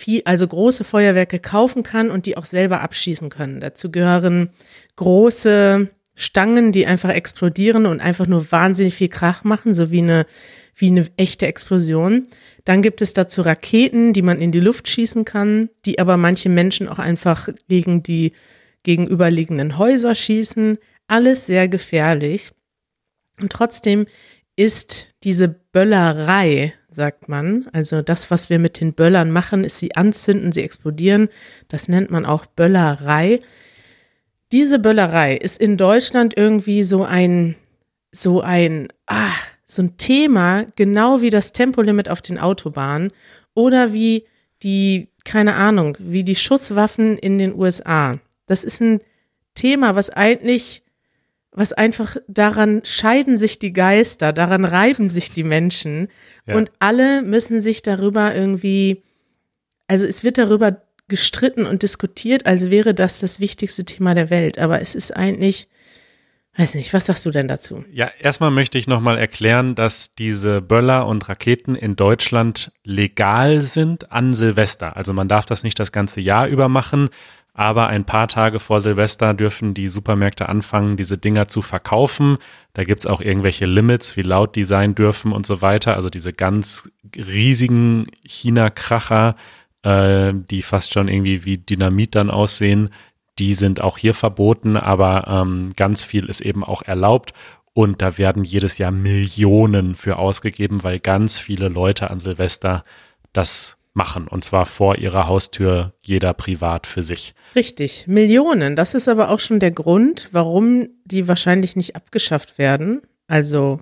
viel, 0.00 0.22
also 0.24 0.48
große 0.48 0.84
Feuerwerke 0.84 1.38
kaufen 1.38 1.82
kann 1.82 2.10
und 2.10 2.26
die 2.26 2.36
auch 2.36 2.46
selber 2.46 2.80
abschießen 2.80 3.28
können. 3.28 3.60
Dazu 3.60 3.90
gehören 3.90 4.50
große 4.96 5.90
Stangen, 6.14 6.72
die 6.72 6.86
einfach 6.86 7.10
explodieren 7.10 7.86
und 7.86 8.00
einfach 8.00 8.26
nur 8.26 8.50
wahnsinnig 8.50 8.94
viel 8.94 9.08
Krach 9.08 9.44
machen, 9.44 9.74
so 9.74 9.90
wie 9.90 9.98
eine, 9.98 10.26
wie 10.74 10.88
eine 10.88 11.06
echte 11.16 11.46
Explosion. 11.46 12.26
Dann 12.64 12.82
gibt 12.82 13.00
es 13.02 13.14
dazu 13.14 13.42
Raketen, 13.42 14.12
die 14.12 14.22
man 14.22 14.38
in 14.38 14.52
die 14.52 14.60
Luft 14.60 14.88
schießen 14.88 15.24
kann, 15.24 15.70
die 15.84 15.98
aber 15.98 16.16
manche 16.16 16.48
Menschen 16.48 16.88
auch 16.88 16.98
einfach 16.98 17.48
gegen 17.68 18.02
die 18.02 18.32
gegenüberliegenden 18.82 19.78
Häuser 19.78 20.14
schießen. 20.14 20.78
Alles 21.06 21.46
sehr 21.46 21.68
gefährlich. 21.68 22.52
Und 23.40 23.52
trotzdem 23.52 24.06
ist 24.56 25.14
diese 25.24 25.48
Böllerei, 25.48 26.74
sagt 26.90 27.28
man, 27.28 27.68
also 27.72 28.02
das, 28.02 28.30
was 28.30 28.50
wir 28.50 28.58
mit 28.58 28.80
den 28.80 28.92
Böllern 28.92 29.30
machen, 29.30 29.64
ist 29.64 29.78
sie 29.78 29.94
anzünden, 29.94 30.52
sie 30.52 30.62
explodieren. 30.62 31.28
Das 31.68 31.88
nennt 31.88 32.10
man 32.10 32.26
auch 32.26 32.46
Böllerei. 32.46 33.40
Diese 34.52 34.78
Böllerei 34.78 35.36
ist 35.36 35.60
in 35.60 35.76
Deutschland 35.76 36.36
irgendwie 36.36 36.82
so 36.82 37.04
ein, 37.04 37.54
so 38.12 38.40
ein 38.40 38.88
ah, 39.06 39.32
so 39.70 39.82
ein 39.82 39.96
Thema, 39.96 40.66
genau 40.76 41.20
wie 41.20 41.30
das 41.30 41.52
Tempolimit 41.52 42.08
auf 42.08 42.22
den 42.22 42.38
Autobahnen 42.38 43.12
oder 43.54 43.92
wie 43.92 44.24
die, 44.62 45.08
keine 45.24 45.54
Ahnung, 45.54 45.96
wie 45.98 46.24
die 46.24 46.36
Schusswaffen 46.36 47.16
in 47.16 47.38
den 47.38 47.54
USA. 47.54 48.18
Das 48.46 48.64
ist 48.64 48.80
ein 48.80 49.00
Thema, 49.54 49.94
was 49.94 50.10
eigentlich, 50.10 50.82
was 51.52 51.72
einfach 51.72 52.16
daran 52.28 52.82
scheiden 52.84 53.36
sich 53.36 53.58
die 53.58 53.72
Geister, 53.72 54.32
daran 54.32 54.64
reiben 54.64 55.08
sich 55.10 55.32
die 55.32 55.44
Menschen 55.44 56.08
Ja. 56.46 56.54
und 56.56 56.70
alle 56.78 57.22
müssen 57.22 57.60
sich 57.60 57.82
darüber 57.82 58.34
irgendwie, 58.34 59.02
also 59.88 60.06
es 60.06 60.22
wird 60.22 60.38
darüber 60.38 60.82
gestritten 61.08 61.66
und 61.66 61.82
diskutiert, 61.82 62.46
als 62.46 62.70
wäre 62.70 62.94
das 62.94 63.18
das 63.18 63.40
wichtigste 63.40 63.84
Thema 63.84 64.14
der 64.14 64.30
Welt. 64.30 64.58
Aber 64.58 64.80
es 64.80 64.94
ist 64.94 65.14
eigentlich, 65.16 65.66
weiß 66.56 66.76
nicht, 66.76 66.94
was 66.94 67.06
sagst 67.06 67.26
du 67.26 67.32
denn 67.32 67.48
dazu? 67.48 67.84
Ja, 67.90 68.08
erstmal 68.20 68.52
möchte 68.52 68.78
ich 68.78 68.86
nochmal 68.86 69.18
erklären, 69.18 69.74
dass 69.74 70.12
diese 70.12 70.60
Böller 70.60 71.08
und 71.08 71.28
Raketen 71.28 71.74
in 71.74 71.96
Deutschland 71.96 72.70
legal 72.84 73.60
sind 73.60 74.12
an 74.12 74.34
Silvester. 74.34 74.96
Also 74.96 75.12
man 75.12 75.26
darf 75.26 75.46
das 75.46 75.64
nicht 75.64 75.80
das 75.80 75.90
ganze 75.90 76.20
Jahr 76.20 76.46
über 76.46 76.68
machen, 76.68 77.08
aber 77.60 77.88
ein 77.88 78.06
paar 78.06 78.26
Tage 78.26 78.58
vor 78.58 78.80
Silvester 78.80 79.34
dürfen 79.34 79.74
die 79.74 79.88
Supermärkte 79.88 80.48
anfangen, 80.48 80.96
diese 80.96 81.18
Dinger 81.18 81.46
zu 81.46 81.60
verkaufen. 81.60 82.38
Da 82.72 82.84
gibt's 82.84 83.06
auch 83.06 83.20
irgendwelche 83.20 83.66
Limits, 83.66 84.16
wie 84.16 84.22
laut 84.22 84.56
die 84.56 84.64
sein 84.64 84.94
dürfen 84.94 85.30
und 85.30 85.44
so 85.44 85.60
weiter. 85.60 85.94
Also 85.94 86.08
diese 86.08 86.32
ganz 86.32 86.90
riesigen 87.14 88.04
China-Kracher, 88.24 89.34
äh, 89.82 90.32
die 90.32 90.62
fast 90.62 90.94
schon 90.94 91.08
irgendwie 91.08 91.44
wie 91.44 91.58
Dynamit 91.58 92.14
dann 92.14 92.30
aussehen, 92.30 92.88
die 93.38 93.52
sind 93.52 93.82
auch 93.82 93.98
hier 93.98 94.14
verboten, 94.14 94.78
aber 94.78 95.26
ähm, 95.28 95.74
ganz 95.76 96.02
viel 96.02 96.30
ist 96.30 96.40
eben 96.40 96.64
auch 96.64 96.80
erlaubt. 96.80 97.34
Und 97.74 98.00
da 98.00 98.16
werden 98.16 98.42
jedes 98.42 98.78
Jahr 98.78 98.90
Millionen 98.90 99.96
für 99.96 100.16
ausgegeben, 100.16 100.82
weil 100.82 100.98
ganz 100.98 101.38
viele 101.38 101.68
Leute 101.68 102.10
an 102.10 102.20
Silvester 102.20 102.84
das 103.34 103.79
machen. 104.00 104.26
Und 104.28 104.44
zwar 104.44 104.64
vor 104.64 104.96
ihrer 104.96 105.26
Haustür, 105.26 105.92
jeder 106.00 106.32
privat 106.32 106.86
für 106.86 107.02
sich. 107.02 107.34
Richtig, 107.54 108.06
Millionen. 108.06 108.74
Das 108.74 108.94
ist 108.94 109.08
aber 109.08 109.28
auch 109.28 109.40
schon 109.40 109.60
der 109.60 109.72
Grund, 109.72 110.28
warum 110.32 110.88
die 111.04 111.28
wahrscheinlich 111.28 111.76
nicht 111.76 111.96
abgeschafft 111.96 112.56
werden. 112.56 113.02
Also 113.26 113.80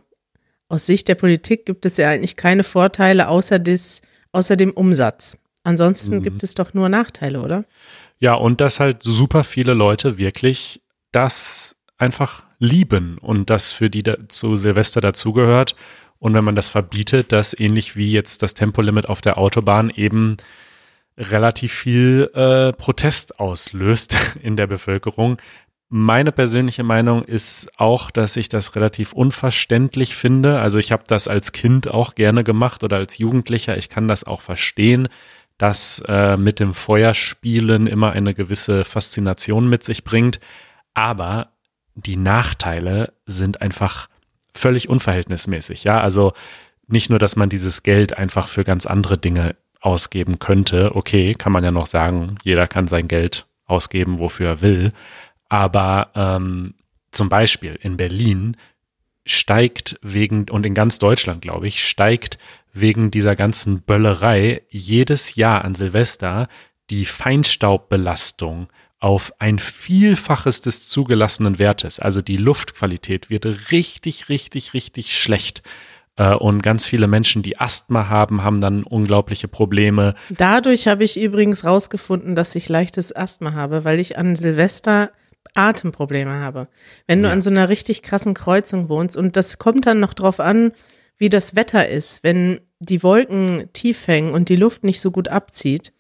aus 0.69 0.87
Sicht 0.87 1.07
der 1.07 1.15
Politik 1.15 1.67
gibt 1.67 1.87
es 1.87 1.97
ja 1.99 2.09
eigentlich 2.09 2.35
keine 2.35 2.65
Vorteile 2.65 3.29
außer, 3.29 3.59
des, 3.61 4.03
außer 4.33 4.57
dem 4.57 4.73
Umsatz. 4.73 5.37
Ansonsten 5.63 6.17
Mhm. 6.17 6.23
gibt 6.23 6.43
es 6.43 6.55
doch 6.55 6.75
nur 6.75 6.89
Nachteile, 6.89 7.41
oder? 7.41 7.65
Ja, 8.19 8.35
und 8.35 8.61
dass 8.61 8.81
halt 8.81 9.03
super 9.05 9.45
viele 9.45 9.75
Leute 9.75 10.19
wirklich 10.19 10.83
das 11.13 11.77
einfach 11.97 12.45
lieben 12.59 13.19
und 13.19 13.51
das 13.51 13.71
für 13.73 13.89
die 13.89 14.03
da, 14.03 14.17
zu 14.29 14.57
Silvester 14.57 15.01
dazugehört. 15.01 15.77
Und 16.19 16.35
wenn 16.35 16.45
man 16.45 16.55
das 16.55 16.69
verbietet, 16.69 17.33
dass 17.33 17.59
ähnlich 17.59 17.97
wie 17.97 18.11
jetzt 18.11 18.43
das 18.43 18.55
Tempolimit 18.55 19.09
auf 19.09 19.21
der 19.21 19.39
Autobahn 19.39 19.91
eben 19.91 20.37
relativ 21.17 21.73
viel 21.73 22.31
äh, 22.35 22.73
Protest 22.73 23.41
auslöst 23.41 24.17
in 24.43 24.57
der 24.57 24.67
Bevölkerung. 24.67 25.39
Meine 25.91 26.33
persönliche 26.33 26.83
Meinung 26.83 27.25
ist 27.25 27.71
auch, 27.79 28.11
dass 28.11 28.37
ich 28.37 28.49
das 28.49 28.77
relativ 28.77 29.15
unverständlich 29.15 30.17
finde. 30.17 30.61
Also 30.61 30.79
ich 30.79 30.93
habe 30.93 31.05
das 31.07 31.29
als 31.29 31.53
Kind 31.53 31.89
auch 31.89 32.15
gerne 32.15 32.45
gemacht 32.45 32.85
oder 32.85 32.99
als 32.99 33.17
Jugendlicher. 33.17 33.77
Ich 33.79 33.89
kann 33.89 34.07
das 34.07 34.25
auch 34.25 34.43
verstehen, 34.43 35.09
dass 35.57 36.03
äh, 36.07 36.37
mit 36.37 36.61
dem 36.61 36.75
Feuerspielen 36.75 37.87
immer 37.87 38.13
eine 38.13 38.35
gewisse 38.35 38.85
Faszination 38.85 39.69
mit 39.69 39.83
sich 39.83 40.05
bringt. 40.05 40.41
Aber 40.93 41.53
die 41.95 42.17
Nachteile 42.17 43.15
sind 43.27 43.63
einfach 43.63 44.09
völlig 44.59 44.89
unverhältnismäßig. 44.89 45.85
Ja, 45.85 46.01
also 46.01 46.33
nicht 46.87 47.11
nur, 47.11 47.19
dass 47.19 47.37
man 47.37 47.49
dieses 47.49 47.83
Geld 47.83 48.17
einfach 48.17 48.49
für 48.49 48.65
ganz 48.65 48.87
andere 48.87 49.19
Dinge 49.19 49.57
ausgeben 49.81 50.39
könnte. 50.39 50.95
Okay, 50.95 51.35
kann 51.35 51.53
man 51.53 51.65
ja 51.65 51.71
noch 51.71 51.87
sagen, 51.87 52.37
jeder 52.43 52.67
kann 52.67 52.89
sein 52.89 53.09
Geld 53.09 53.47
ausgeben, 53.67 54.19
wofür 54.19 54.49
er 54.49 54.61
will. 54.61 54.93
Aber 55.49 56.11
ähm, 56.15 56.75
zum 57.11 57.29
Beispiel 57.29 57.79
in 57.81 57.97
Berlin 57.97 58.57
steigt 59.27 59.99
wegen, 60.03 60.49
und 60.51 60.67
in 60.67 60.75
ganz 60.75 60.99
Deutschland, 60.99 61.43
glaube 61.43 61.69
ich, 61.69 61.87
steigt 61.87 62.39
wegen 62.73 63.11
dieser 63.11 63.37
ganzen 63.37 63.83
Böllerei 63.83 64.63
jedes 64.71 65.35
Jahr 65.37 65.65
an 65.65 65.75
Silvester 65.75 66.49
die 66.91 67.05
Feinstaubbelastung 67.05 68.69
auf 69.01 69.33
ein 69.39 69.59
Vielfaches 69.59 70.61
des 70.61 70.89
zugelassenen 70.89 71.59
Wertes. 71.59 72.01
Also 72.01 72.21
die 72.23 72.37
Luftqualität 72.37 73.31
wird 73.31 73.71
richtig, 73.71 74.29
richtig, 74.29 74.75
richtig 74.75 75.17
schlecht. 75.17 75.63
Äh, 76.17 76.35
Und 76.35 76.63
ganz 76.63 76.85
viele 76.85 77.07
Menschen, 77.07 77.43
die 77.43 77.59
Asthma 77.59 78.09
haben, 78.09 78.43
haben 78.43 78.61
dann 78.61 78.83
unglaubliche 78.83 79.47
Probleme. 79.49 80.15
Dadurch 80.31 80.89
habe 80.89 81.05
ich 81.05 81.19
übrigens 81.21 81.65
rausgefunden, 81.65 82.35
dass 82.35 82.55
ich 82.57 82.69
leichtes 82.69 83.15
Asthma 83.15 83.53
habe, 83.53 83.85
weil 83.85 84.01
ich 84.01 84.19
an 84.19 84.35
Silvester 84.35 85.11
Atemprobleme 85.55 86.33
habe. 86.41 86.69
Wenn 87.07 87.23
du 87.23 87.29
Ja. 87.29 87.33
an 87.33 87.43
so 87.43 87.51
einer 87.51 87.69
richtig 87.69 88.03
krassen 88.03 88.35
Kreuzung 88.35 88.89
wohnst 88.89 89.17
und 89.17 89.37
das 89.37 89.59
kommt 89.59 89.87
dann 89.87 90.01
noch 90.01 90.15
drauf 90.15 90.41
an, 90.41 90.73
wie 91.17 91.29
das 91.29 91.57
Wetter 91.57 91.89
ist, 91.89 92.23
wenn 92.23 92.61
die 92.81 93.03
Wolken 93.03 93.69
tief 93.73 94.07
hängen 94.07 94.33
und 94.35 94.49
die 94.51 94.57
Luft 94.57 94.85
nicht 94.85 95.01
so 95.01 95.11
gut 95.11 95.29
abzieht, 95.29 95.93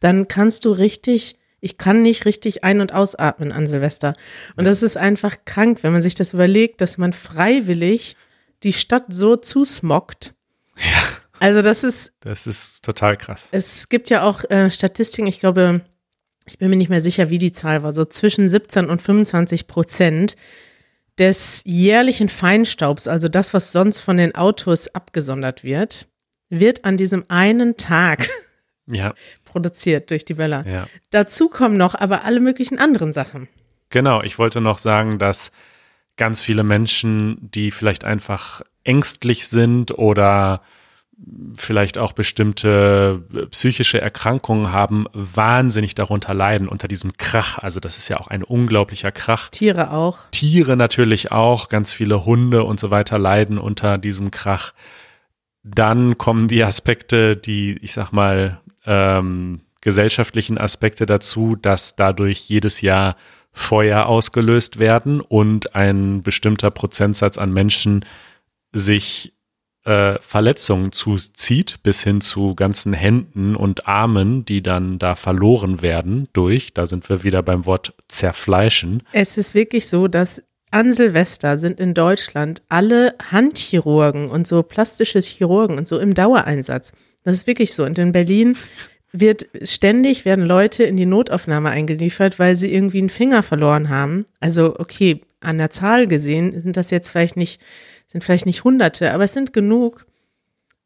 dann 0.00 0.28
kannst 0.28 0.64
du 0.66 0.72
richtig, 0.72 1.36
ich 1.66 1.76
kann 1.78 2.00
nicht 2.00 2.24
richtig 2.24 2.64
ein- 2.64 2.80
und 2.80 2.94
ausatmen 2.94 3.52
an 3.52 3.66
Silvester. 3.66 4.14
Und 4.56 4.64
das 4.64 4.82
ist 4.82 4.96
einfach 4.96 5.36
krank, 5.44 5.82
wenn 5.82 5.92
man 5.92 6.00
sich 6.00 6.14
das 6.14 6.32
überlegt, 6.32 6.80
dass 6.80 6.96
man 6.96 7.12
freiwillig 7.12 8.16
die 8.62 8.72
Stadt 8.72 9.04
so 9.08 9.36
zusmockt. 9.36 10.34
Also 11.38 11.60
das 11.60 11.84
ist 11.84 12.12
Das 12.20 12.46
ist 12.46 12.84
total 12.84 13.16
krass. 13.16 13.48
es 13.52 13.88
gibt 13.88 14.08
ja 14.08 14.22
auch 14.22 14.42
äh, 14.48 14.70
Statistiken, 14.70 15.26
ich 15.26 15.40
glaube, 15.40 15.82
ich 16.46 16.58
bin 16.58 16.70
mir 16.70 16.76
nicht 16.76 16.88
mehr 16.88 17.00
sicher, 17.02 17.28
wie 17.28 17.38
die 17.38 17.52
Zahl 17.52 17.82
war, 17.82 17.92
so 17.92 18.04
zwischen 18.04 18.48
17 18.48 18.88
und 18.88 19.02
25 19.02 19.66
Prozent 19.66 20.36
des 21.18 21.62
jährlichen 21.64 22.28
Feinstaubs, 22.28 23.08
also 23.08 23.28
das, 23.28 23.52
was 23.52 23.72
sonst 23.72 24.00
von 24.00 24.16
den 24.16 24.34
Autos 24.34 24.88
abgesondert 24.88 25.64
wird, 25.64 26.06
wird 26.48 26.84
an 26.84 26.96
diesem 26.96 27.24
einen 27.28 27.76
Tag 27.76 28.28
Ja, 28.88 29.14
produziert 29.56 30.10
durch 30.10 30.26
die 30.26 30.34
Böller. 30.34 30.66
ja. 30.66 30.86
Dazu 31.10 31.48
kommen 31.48 31.78
noch 31.78 31.94
aber 31.94 32.24
alle 32.24 32.40
möglichen 32.40 32.78
anderen 32.78 33.14
Sachen. 33.14 33.48
Genau, 33.88 34.22
ich 34.22 34.38
wollte 34.38 34.60
noch 34.60 34.76
sagen, 34.76 35.18
dass 35.18 35.50
ganz 36.18 36.42
viele 36.42 36.62
Menschen, 36.62 37.38
die 37.40 37.70
vielleicht 37.70 38.04
einfach 38.04 38.60
ängstlich 38.84 39.48
sind 39.48 39.96
oder 39.96 40.60
vielleicht 41.56 41.96
auch 41.96 42.12
bestimmte 42.12 43.22
äh, 43.32 43.46
psychische 43.46 43.98
Erkrankungen 43.98 44.72
haben, 44.72 45.06
wahnsinnig 45.14 45.94
darunter 45.94 46.34
leiden, 46.34 46.68
unter 46.68 46.86
diesem 46.86 47.16
Krach. 47.16 47.56
Also 47.56 47.80
das 47.80 47.96
ist 47.96 48.08
ja 48.08 48.18
auch 48.18 48.28
ein 48.28 48.42
unglaublicher 48.42 49.10
Krach. 49.10 49.48
Tiere 49.48 49.90
auch. 49.90 50.18
Tiere 50.32 50.76
natürlich 50.76 51.32
auch, 51.32 51.70
ganz 51.70 51.94
viele 51.94 52.26
Hunde 52.26 52.64
und 52.64 52.78
so 52.78 52.90
weiter 52.90 53.18
leiden 53.18 53.56
unter 53.56 53.96
diesem 53.96 54.30
Krach. 54.30 54.74
Dann 55.62 56.18
kommen 56.18 56.46
die 56.46 56.62
Aspekte, 56.62 57.38
die, 57.38 57.78
ich 57.80 57.94
sag 57.94 58.12
mal, 58.12 58.60
ähm, 58.86 59.60
gesellschaftlichen 59.80 60.58
Aspekte 60.58 61.06
dazu, 61.06 61.56
dass 61.56 61.96
dadurch 61.96 62.48
jedes 62.48 62.80
Jahr 62.80 63.16
Feuer 63.52 64.06
ausgelöst 64.06 64.78
werden 64.78 65.20
und 65.20 65.74
ein 65.74 66.22
bestimmter 66.22 66.70
Prozentsatz 66.70 67.38
an 67.38 67.52
Menschen 67.52 68.04
sich 68.72 69.32
äh, 69.84 70.18
Verletzungen 70.20 70.92
zuzieht, 70.92 71.82
bis 71.82 72.02
hin 72.02 72.20
zu 72.20 72.54
ganzen 72.54 72.92
Händen 72.92 73.56
und 73.56 73.86
Armen, 73.86 74.44
die 74.44 74.62
dann 74.62 74.98
da 74.98 75.14
verloren 75.14 75.80
werden 75.80 76.28
durch, 76.32 76.74
da 76.74 76.86
sind 76.86 77.08
wir 77.08 77.22
wieder 77.22 77.42
beim 77.42 77.64
Wort 77.64 77.94
zerfleischen. 78.08 79.02
Es 79.12 79.38
ist 79.38 79.54
wirklich 79.54 79.88
so, 79.88 80.08
dass 80.08 80.42
an 80.70 80.92
Silvester 80.92 81.56
sind 81.58 81.80
in 81.80 81.94
Deutschland 81.94 82.62
alle 82.68 83.14
Handchirurgen 83.30 84.28
und 84.28 84.46
so 84.46 84.62
plastische 84.62 85.20
Chirurgen 85.20 85.78
und 85.78 85.86
so 85.86 85.98
im 85.98 86.12
Dauereinsatz. 86.12 86.92
Das 87.26 87.34
ist 87.34 87.48
wirklich 87.48 87.74
so. 87.74 87.84
Und 87.84 87.98
in 87.98 88.12
Berlin 88.12 88.56
wird 89.10 89.48
ständig 89.62 90.24
werden 90.24 90.46
Leute 90.46 90.84
in 90.84 90.96
die 90.96 91.06
Notaufnahme 91.06 91.70
eingeliefert, 91.70 92.38
weil 92.38 92.54
sie 92.54 92.72
irgendwie 92.72 92.98
einen 92.98 93.10
Finger 93.10 93.42
verloren 93.42 93.88
haben. 93.88 94.26
Also 94.38 94.78
okay, 94.78 95.22
an 95.40 95.58
der 95.58 95.70
Zahl 95.70 96.06
gesehen 96.06 96.62
sind 96.62 96.76
das 96.76 96.92
jetzt 96.92 97.10
vielleicht 97.10 97.36
nicht 97.36 97.60
sind 98.06 98.22
vielleicht 98.22 98.46
nicht 98.46 98.62
Hunderte, 98.62 99.12
aber 99.12 99.24
es 99.24 99.32
sind 99.32 99.52
genug. 99.52 100.06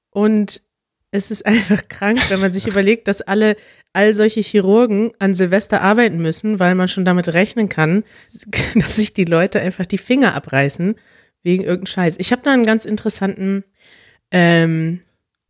Und 0.09 0.63
es 1.11 1.31
ist 1.31 1.45
einfach 1.47 1.89
krank, 1.89 2.19
wenn 2.31 2.41
man 2.41 2.51
sich 2.51 2.67
überlegt, 2.67 3.07
dass 3.07 3.21
alle 3.21 3.55
all 3.93 4.15
solche 4.15 4.41
Chirurgen 4.41 5.13
an 5.19 5.35
Silvester 5.35 5.83
arbeiten 5.83 6.23
müssen, 6.23 6.59
weil 6.59 6.75
man 6.75 6.89
schon 6.89 7.05
damit 7.05 7.29
rechnen 7.35 7.69
kann, 7.69 8.03
dass 8.77 8.97
sich 8.97 9.13
die 9.13 9.27
Leute 9.27 9.61
einfach 9.61 9.85
die 9.85 9.99
Finger 9.99 10.35
abreißen 10.35 10.97
wegen 11.43 11.65
irgendeinem 11.65 11.87
Scheiß. 11.87 12.15
Ich 12.19 12.33
habe 12.33 12.41
da 12.43 12.55
einen 12.55 12.65
ganz 12.65 12.87
interessanten, 12.87 13.63
ähm, 14.31 15.01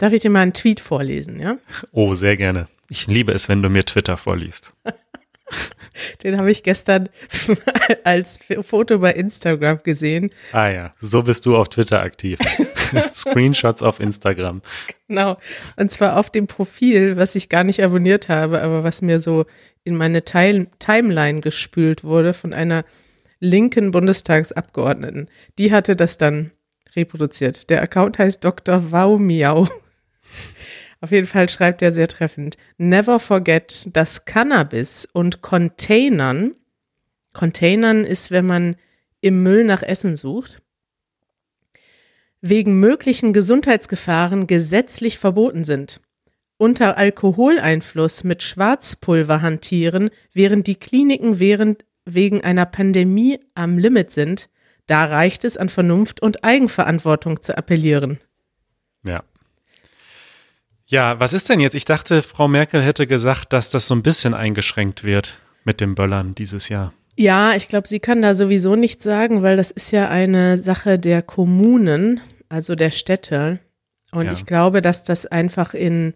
darf 0.00 0.12
ich 0.12 0.22
dir 0.22 0.30
mal 0.30 0.40
einen 0.40 0.52
Tweet 0.52 0.80
vorlesen, 0.80 1.38
ja? 1.38 1.58
Oh, 1.92 2.14
sehr 2.14 2.36
gerne. 2.36 2.66
Ich 2.88 3.06
liebe 3.06 3.32
es, 3.32 3.48
wenn 3.48 3.62
du 3.62 3.68
mir 3.68 3.84
Twitter 3.84 4.16
vorliest. 4.16 4.72
Den 6.22 6.38
habe 6.38 6.50
ich 6.50 6.62
gestern 6.62 7.08
als 8.04 8.38
Foto 8.62 9.00
bei 9.00 9.12
Instagram 9.12 9.82
gesehen. 9.82 10.30
Ah 10.52 10.68
ja, 10.68 10.90
so 10.98 11.22
bist 11.22 11.44
du 11.46 11.56
auf 11.56 11.68
Twitter 11.68 12.00
aktiv. 12.00 12.38
Screenshots 13.14 13.82
auf 13.82 14.00
Instagram. 14.00 14.62
Genau. 15.08 15.38
Und 15.76 15.90
zwar 15.90 16.16
auf 16.18 16.30
dem 16.30 16.46
Profil, 16.46 17.16
was 17.16 17.34
ich 17.34 17.48
gar 17.48 17.64
nicht 17.64 17.82
abonniert 17.82 18.28
habe, 18.28 18.62
aber 18.62 18.84
was 18.84 19.02
mir 19.02 19.20
so 19.20 19.44
in 19.84 19.96
meine 19.96 20.24
Teil 20.24 20.68
Timeline 20.78 21.40
gespült 21.40 22.04
wurde 22.04 22.32
von 22.32 22.52
einer 22.52 22.84
linken 23.40 23.90
Bundestagsabgeordneten. 23.90 25.28
Die 25.58 25.72
hatte 25.72 25.96
das 25.96 26.16
dann 26.16 26.52
reproduziert. 26.94 27.70
Der 27.70 27.82
Account 27.82 28.18
heißt 28.18 28.44
Dr. 28.44 28.92
Wow 28.92 29.18
Miau. 29.18 29.66
Auf 31.00 31.12
jeden 31.12 31.26
Fall 31.26 31.48
schreibt 31.48 31.80
er 31.82 31.92
sehr 31.92 32.08
treffend. 32.08 32.56
Never 32.76 33.18
forget, 33.18 33.88
dass 33.96 34.26
Cannabis 34.26 35.08
und 35.10 35.40
Containern, 35.40 36.54
Containern 37.32 38.04
ist, 38.04 38.30
wenn 38.30 38.46
man 38.46 38.76
im 39.20 39.42
Müll 39.42 39.64
nach 39.64 39.82
Essen 39.82 40.16
sucht, 40.16 40.60
wegen 42.42 42.80
möglichen 42.80 43.32
Gesundheitsgefahren 43.32 44.46
gesetzlich 44.46 45.18
verboten 45.18 45.64
sind. 45.64 46.00
Unter 46.56 46.98
Alkoholeinfluss 46.98 48.24
mit 48.24 48.42
Schwarzpulver 48.42 49.40
hantieren, 49.40 50.10
während 50.34 50.66
die 50.66 50.74
Kliniken 50.74 51.38
während, 51.38 51.84
wegen 52.04 52.42
einer 52.42 52.66
Pandemie 52.66 53.38
am 53.54 53.78
Limit 53.78 54.10
sind, 54.10 54.50
da 54.86 55.04
reicht 55.04 55.44
es 55.44 55.56
an 55.56 55.68
Vernunft 55.68 56.20
und 56.20 56.44
Eigenverantwortung 56.44 57.40
zu 57.40 57.56
appellieren. 57.56 58.18
Ja. 59.06 59.22
Ja, 60.90 61.20
was 61.20 61.32
ist 61.32 61.48
denn 61.48 61.60
jetzt? 61.60 61.76
Ich 61.76 61.84
dachte, 61.84 62.20
Frau 62.20 62.48
Merkel 62.48 62.82
hätte 62.82 63.06
gesagt, 63.06 63.52
dass 63.52 63.70
das 63.70 63.86
so 63.86 63.94
ein 63.94 64.02
bisschen 64.02 64.34
eingeschränkt 64.34 65.04
wird 65.04 65.38
mit 65.62 65.80
dem 65.80 65.94
Böllern 65.94 66.34
dieses 66.34 66.68
Jahr. 66.68 66.92
Ja, 67.16 67.54
ich 67.54 67.68
glaube, 67.68 67.86
sie 67.86 68.00
kann 68.00 68.22
da 68.22 68.34
sowieso 68.34 68.74
nichts 68.74 69.04
sagen, 69.04 69.44
weil 69.44 69.56
das 69.56 69.70
ist 69.70 69.92
ja 69.92 70.08
eine 70.08 70.56
Sache 70.56 70.98
der 70.98 71.22
Kommunen, 71.22 72.20
also 72.48 72.74
der 72.74 72.90
Städte. 72.90 73.60
Und 74.10 74.26
ja. 74.26 74.32
ich 74.32 74.46
glaube, 74.46 74.82
dass 74.82 75.04
das 75.04 75.26
einfach 75.26 75.74
in, 75.74 76.14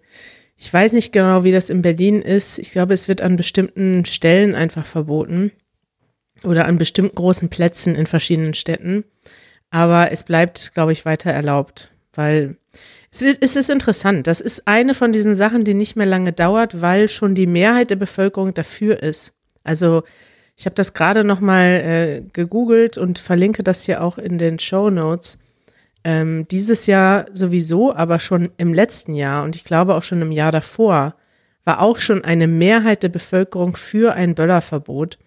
ich 0.56 0.74
weiß 0.74 0.92
nicht 0.92 1.12
genau, 1.12 1.44
wie 1.44 1.52
das 1.52 1.70
in 1.70 1.80
Berlin 1.80 2.20
ist. 2.20 2.58
Ich 2.58 2.72
glaube, 2.72 2.94
es 2.94 3.06
wird 3.06 3.20
an 3.20 3.36
bestimmten 3.36 4.04
Stellen 4.06 4.56
einfach 4.56 4.86
verboten 4.86 5.52
oder 6.42 6.64
an 6.64 6.78
bestimmten 6.78 7.14
großen 7.14 7.48
Plätzen 7.48 7.94
in 7.94 8.08
verschiedenen 8.08 8.54
Städten. 8.54 9.04
Aber 9.70 10.10
es 10.10 10.24
bleibt, 10.24 10.74
glaube 10.74 10.90
ich, 10.90 11.04
weiter 11.04 11.30
erlaubt, 11.30 11.92
weil 12.12 12.56
es, 13.22 13.56
ist 13.56 13.70
interessant. 13.70 14.26
Das 14.26 14.40
ist 14.40 14.66
eine 14.66 14.94
von 14.94 15.12
diesen 15.12 15.34
Sachen, 15.34 15.64
die 15.64 15.74
nicht 15.74 15.96
mehr 15.96 16.06
lange 16.06 16.32
dauert, 16.32 16.80
weil 16.80 17.08
schon 17.08 17.34
die 17.34 17.46
Mehrheit 17.46 17.90
der 17.90 17.96
Bevölkerung 17.96 18.54
dafür 18.54 19.02
ist. 19.02 19.32
Also 19.62 20.02
ich 20.56 20.66
habe 20.66 20.74
das 20.74 20.94
gerade 20.94 21.24
noch 21.24 21.40
mal 21.40 21.64
äh, 21.64 22.22
gegoogelt 22.32 22.98
und 22.98 23.18
verlinke 23.18 23.62
das 23.62 23.82
hier 23.82 24.02
auch 24.02 24.18
in 24.18 24.38
den 24.38 24.58
Show 24.58 24.90
Notes. 24.90 25.38
Ähm, 26.04 26.46
dieses 26.50 26.86
Jahr 26.86 27.26
sowieso, 27.32 27.94
aber 27.94 28.20
schon 28.20 28.50
im 28.58 28.74
letzten 28.74 29.14
Jahr 29.14 29.42
und 29.42 29.56
ich 29.56 29.64
glaube 29.64 29.94
auch 29.94 30.02
schon 30.02 30.20
im 30.20 30.32
Jahr 30.32 30.52
davor 30.52 31.14
war 31.64 31.80
auch 31.80 31.98
schon 31.98 32.22
eine 32.24 32.46
Mehrheit 32.46 33.02
der 33.02 33.08
Bevölkerung 33.08 33.74
für 33.74 34.12
ein 34.14 34.34
Böllerverbot. 34.34 35.18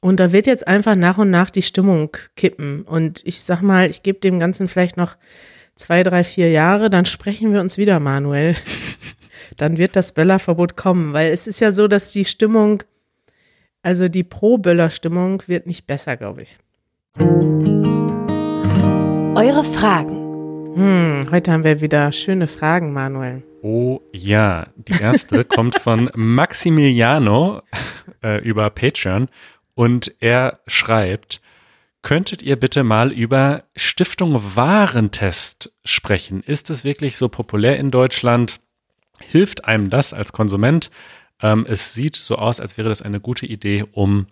Und 0.00 0.20
da 0.20 0.32
wird 0.32 0.46
jetzt 0.46 0.66
einfach 0.66 0.96
nach 0.96 1.16
und 1.18 1.30
nach 1.30 1.48
die 1.48 1.62
Stimmung 1.62 2.10
kippen. 2.36 2.82
Und 2.82 3.22
ich 3.24 3.42
sag 3.42 3.62
mal, 3.62 3.88
ich 3.88 4.02
gebe 4.02 4.18
dem 4.18 4.38
Ganzen 4.38 4.68
vielleicht 4.68 4.96
noch 4.96 5.16
zwei, 5.74 6.02
drei, 6.02 6.24
vier 6.24 6.50
Jahre, 6.50 6.90
dann 6.90 7.04
sprechen 7.04 7.52
wir 7.52 7.60
uns 7.60 7.78
wieder, 7.78 8.00
Manuel. 8.00 8.54
dann 9.56 9.78
wird 9.78 9.96
das 9.96 10.12
Böllerverbot 10.12 10.76
kommen, 10.76 11.12
weil 11.12 11.32
es 11.32 11.46
ist 11.46 11.60
ja 11.60 11.72
so, 11.72 11.88
dass 11.88 12.12
die 12.12 12.24
Stimmung, 12.24 12.82
also 13.82 14.08
die 14.08 14.24
Pro-Böller-Stimmung 14.24 15.42
wird 15.46 15.66
nicht 15.66 15.86
besser, 15.86 16.16
glaube 16.16 16.42
ich. 16.42 16.58
Eure 19.34 19.64
Fragen. 19.64 20.22
Hm, 20.74 21.28
heute 21.30 21.52
haben 21.52 21.64
wir 21.64 21.80
wieder 21.80 22.12
schöne 22.12 22.46
Fragen, 22.46 22.92
Manuel. 22.92 23.42
Oh 23.62 24.00
ja, 24.12 24.66
die 24.76 25.00
erste 25.00 25.44
kommt 25.44 25.78
von 25.78 26.10
Maximiliano 26.14 27.62
äh, 28.22 28.42
über 28.42 28.70
Patreon 28.70 29.28
und 29.74 30.14
er 30.20 30.60
schreibt, 30.66 31.40
Könntet 32.02 32.42
ihr 32.42 32.56
bitte 32.56 32.82
mal 32.82 33.12
über 33.12 33.62
Stiftung 33.76 34.56
Warentest 34.56 35.72
sprechen? 35.84 36.42
Ist 36.42 36.68
es 36.68 36.82
wirklich 36.82 37.16
so 37.16 37.28
populär 37.28 37.78
in 37.78 37.92
Deutschland? 37.92 38.60
Hilft 39.20 39.64
einem 39.64 39.88
das 39.88 40.12
als 40.12 40.32
Konsument? 40.32 40.90
Ähm, 41.40 41.64
es 41.68 41.94
sieht 41.94 42.16
so 42.16 42.36
aus, 42.36 42.58
als 42.58 42.76
wäre 42.76 42.88
das 42.88 43.02
eine 43.02 43.20
gute 43.20 43.46
Idee, 43.46 43.84
um 43.92 44.26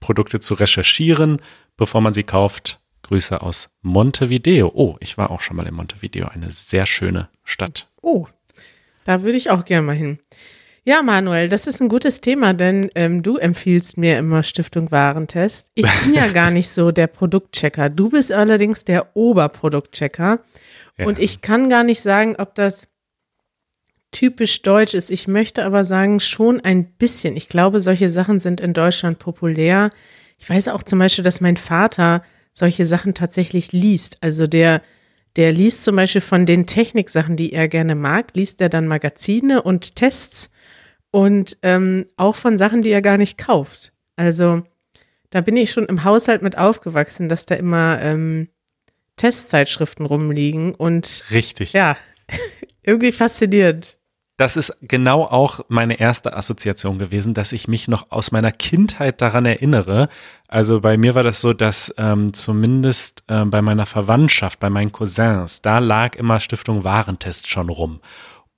Produkte 0.00 0.40
zu 0.40 0.54
recherchieren, 0.54 1.42
bevor 1.76 2.00
man 2.00 2.14
sie 2.14 2.22
kauft. 2.22 2.80
Grüße 3.02 3.42
aus 3.42 3.70
Montevideo. 3.82 4.70
Oh, 4.72 4.96
ich 5.00 5.18
war 5.18 5.30
auch 5.30 5.42
schon 5.42 5.56
mal 5.56 5.66
in 5.66 5.74
Montevideo, 5.74 6.28
eine 6.28 6.50
sehr 6.50 6.86
schöne 6.86 7.28
Stadt. 7.44 7.88
Oh, 8.00 8.28
da 9.04 9.22
würde 9.22 9.36
ich 9.36 9.50
auch 9.50 9.66
gerne 9.66 9.86
mal 9.86 9.96
hin. 9.96 10.20
Ja, 10.90 11.04
Manuel, 11.04 11.48
das 11.48 11.68
ist 11.68 11.80
ein 11.80 11.88
gutes 11.88 12.20
Thema, 12.20 12.52
denn 12.52 12.90
ähm, 12.96 13.22
du 13.22 13.36
empfiehlst 13.36 13.96
mir 13.96 14.18
immer 14.18 14.42
Stiftung 14.42 14.90
Warentest. 14.90 15.70
Ich 15.76 15.86
bin 16.02 16.14
ja 16.14 16.26
gar 16.26 16.50
nicht 16.50 16.68
so 16.68 16.90
der 16.90 17.06
Produktchecker. 17.06 17.88
Du 17.88 18.08
bist 18.08 18.32
allerdings 18.32 18.84
der 18.84 19.14
Oberproduktchecker. 19.14 20.40
Ja. 20.98 21.06
Und 21.06 21.20
ich 21.20 21.42
kann 21.42 21.68
gar 21.68 21.84
nicht 21.84 22.00
sagen, 22.00 22.34
ob 22.38 22.56
das 22.56 22.88
typisch 24.10 24.62
deutsch 24.62 24.94
ist. 24.94 25.12
Ich 25.12 25.28
möchte 25.28 25.64
aber 25.64 25.84
sagen, 25.84 26.18
schon 26.18 26.60
ein 26.60 26.86
bisschen. 26.86 27.36
Ich 27.36 27.48
glaube, 27.48 27.78
solche 27.78 28.10
Sachen 28.10 28.40
sind 28.40 28.60
in 28.60 28.72
Deutschland 28.72 29.20
populär. 29.20 29.90
Ich 30.38 30.50
weiß 30.50 30.66
auch 30.66 30.82
zum 30.82 30.98
Beispiel, 30.98 31.22
dass 31.22 31.40
mein 31.40 31.56
Vater 31.56 32.24
solche 32.52 32.84
Sachen 32.84 33.14
tatsächlich 33.14 33.70
liest. 33.70 34.16
Also 34.22 34.48
der, 34.48 34.82
der 35.36 35.52
liest 35.52 35.84
zum 35.84 35.94
Beispiel 35.94 36.20
von 36.20 36.46
den 36.46 36.66
Techniksachen, 36.66 37.36
die 37.36 37.52
er 37.52 37.68
gerne 37.68 37.94
mag, 37.94 38.32
liest 38.34 38.60
er 38.60 38.70
dann 38.70 38.88
Magazine 38.88 39.62
und 39.62 39.94
Tests 39.94 40.49
und 41.10 41.56
ähm, 41.62 42.06
auch 42.16 42.36
von 42.36 42.56
Sachen, 42.56 42.82
die 42.82 42.90
er 42.90 43.02
gar 43.02 43.18
nicht 43.18 43.38
kauft. 43.38 43.92
Also 44.16 44.62
da 45.30 45.40
bin 45.40 45.56
ich 45.56 45.70
schon 45.70 45.86
im 45.86 46.04
Haushalt 46.04 46.42
mit 46.42 46.58
aufgewachsen, 46.58 47.28
dass 47.28 47.46
da 47.46 47.54
immer 47.54 48.00
ähm, 48.00 48.48
Testzeitschriften 49.16 50.06
rumliegen 50.06 50.74
und 50.74 51.24
richtig. 51.30 51.72
Ja, 51.72 51.96
irgendwie 52.82 53.12
faszinierend. 53.12 53.98
Das 54.40 54.56
ist 54.56 54.78
genau 54.80 55.24
auch 55.24 55.60
meine 55.68 56.00
erste 56.00 56.34
Assoziation 56.34 56.98
gewesen, 56.98 57.34
dass 57.34 57.52
ich 57.52 57.68
mich 57.68 57.88
noch 57.88 58.10
aus 58.10 58.32
meiner 58.32 58.52
Kindheit 58.52 59.20
daran 59.20 59.44
erinnere. 59.44 60.08
Also 60.48 60.80
bei 60.80 60.96
mir 60.96 61.14
war 61.14 61.22
das 61.22 61.42
so, 61.42 61.52
dass 61.52 61.94
ähm, 61.98 62.32
zumindest 62.32 63.22
äh, 63.26 63.44
bei 63.44 63.60
meiner 63.60 63.84
Verwandtschaft, 63.84 64.58
bei 64.58 64.70
meinen 64.70 64.92
Cousins, 64.92 65.60
da 65.60 65.78
lag 65.78 66.16
immer 66.16 66.40
Stiftung 66.40 66.84
Warentest 66.84 67.48
schon 67.50 67.68
rum. 67.68 68.00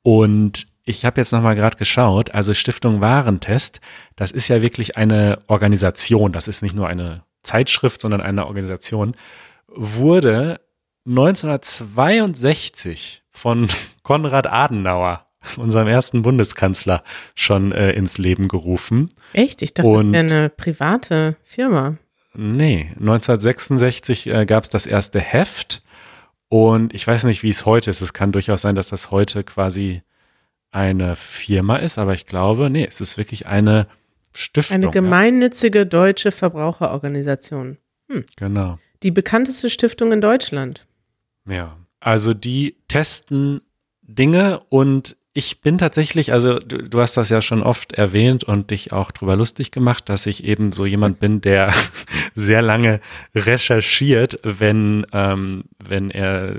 Und 0.03 0.69
ich 0.85 1.05
habe 1.05 1.21
jetzt 1.21 1.33
nochmal 1.33 1.55
gerade 1.55 1.77
geschaut, 1.77 2.33
also 2.33 2.55
Stiftung 2.55 3.01
Warentest, 3.01 3.81
das 4.17 4.33
ist 4.33 4.49
ja 4.49 4.63
wirklich 4.63 4.97
eine 4.97 5.39
Organisation, 5.47 6.33
das 6.33 6.49
ist 6.49 6.63
nicht 6.63 6.75
nur 6.75 6.89
eine 6.89 7.23
Zeitschrift, 7.43 8.01
sondern 8.01 8.21
eine 8.21 8.47
Organisation, 8.47 9.15
wurde 9.69 10.61
1962 11.07 13.23
von 13.31 13.69
Konrad 14.03 14.47
Adenauer, 14.47 15.27
unserem 15.57 15.89
ersten 15.89 16.23
Bundeskanzler, 16.23 17.03
schon 17.35 17.73
äh, 17.73 17.93
ins 17.93 18.19
Leben 18.19 18.49
gerufen. 18.49 19.09
Echt? 19.33 19.63
Ich 19.63 19.75
dachte, 19.75 19.89
Und, 19.89 20.13
das 20.13 20.31
wäre 20.31 20.41
eine 20.41 20.49
private 20.51 21.37
Firma. 21.43 21.97
Nee, 22.35 22.93
1966 22.99 24.29
äh, 24.29 24.47
gab 24.47 24.65
es 24.65 24.71
das 24.71 24.87
erste 24.87 25.21
Heft. 25.21 25.83
Und 26.49 26.95
ich 26.95 27.07
weiß 27.07 27.25
nicht, 27.25 27.43
wie 27.43 27.51
es 27.51 27.67
heute 27.67 27.91
ist. 27.91 28.01
Es 28.01 28.13
kann 28.13 28.33
durchaus 28.33 28.63
sein, 28.63 28.75
dass 28.75 28.89
das 28.89 29.11
heute 29.11 29.43
quasi 29.43 30.03
eine 30.73 31.17
Firma 31.17 31.77
ist, 31.77 31.99
aber 31.99 32.15
ich 32.15 32.27
glaube, 32.27 32.71
nee, 32.71 32.87
es 32.89 33.01
ist 33.01 33.19
wirklich 33.19 33.47
eine 33.47 33.87
Stiftung. 34.33 34.75
Eine 34.75 34.91
gemeinnützige 34.91 35.81
ja. 35.81 35.85
deutsche 35.85 36.33
Verbraucherorganisation. 36.33 37.79
Hm. 38.09 38.25
Genau. 38.37 38.79
Die 39.03 39.11
bekannteste 39.11 39.71
Stiftung 39.71 40.13
in 40.13 40.21
Deutschland. 40.21 40.87
Ja, 41.47 41.77
also 42.01 42.35
die 42.35 42.77
testen 42.89 43.61
Dinge 44.03 44.61
und 44.71 45.17
ich 45.35 45.63
bin 45.63 45.79
tatsächlich, 45.79 46.33
also 46.33 46.59
du, 46.59 46.89
du, 46.89 47.01
hast 47.01 47.17
das 47.17 47.31
ja 47.31 47.41
schon 47.41 47.63
oft 47.63 47.95
erwähnt 47.95 48.45
und 48.45 48.71
dich 48.71 48.93
auch 48.93 49.11
drüber 49.11 49.35
lustig 49.35 49.71
gemacht, 49.71 50.09
dass 50.09 50.27
ich 50.27 50.45
eben 50.45 50.73
so 50.73 50.85
jemand 50.85 51.21
bin, 51.21 51.41
der 51.41 51.73
sehr 52.35 52.61
lange 52.61 53.01
recherchiert, 53.35 54.39
wenn, 54.43 55.07
ähm, 55.13 55.65
wenn 55.83 56.11
er 56.11 56.57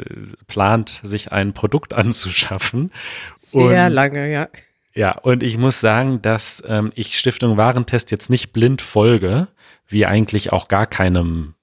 plant, 0.47 1.01
sich 1.03 1.31
ein 1.31 1.53
Produkt 1.53 1.93
anzuschaffen. 1.93 2.91
Sehr 3.37 3.87
und, 3.87 3.93
lange, 3.93 4.31
ja. 4.31 4.49
Ja, 4.95 5.17
und 5.17 5.43
ich 5.43 5.57
muss 5.57 5.79
sagen, 5.79 6.21
dass 6.21 6.61
ähm, 6.67 6.91
ich 6.95 7.17
Stiftung 7.17 7.57
Warentest 7.57 8.11
jetzt 8.11 8.29
nicht 8.29 8.53
blind 8.53 8.81
folge, 8.81 9.47
wie 9.87 10.05
eigentlich 10.05 10.51
auch 10.51 10.67
gar 10.67 10.85
keinem 10.85 11.55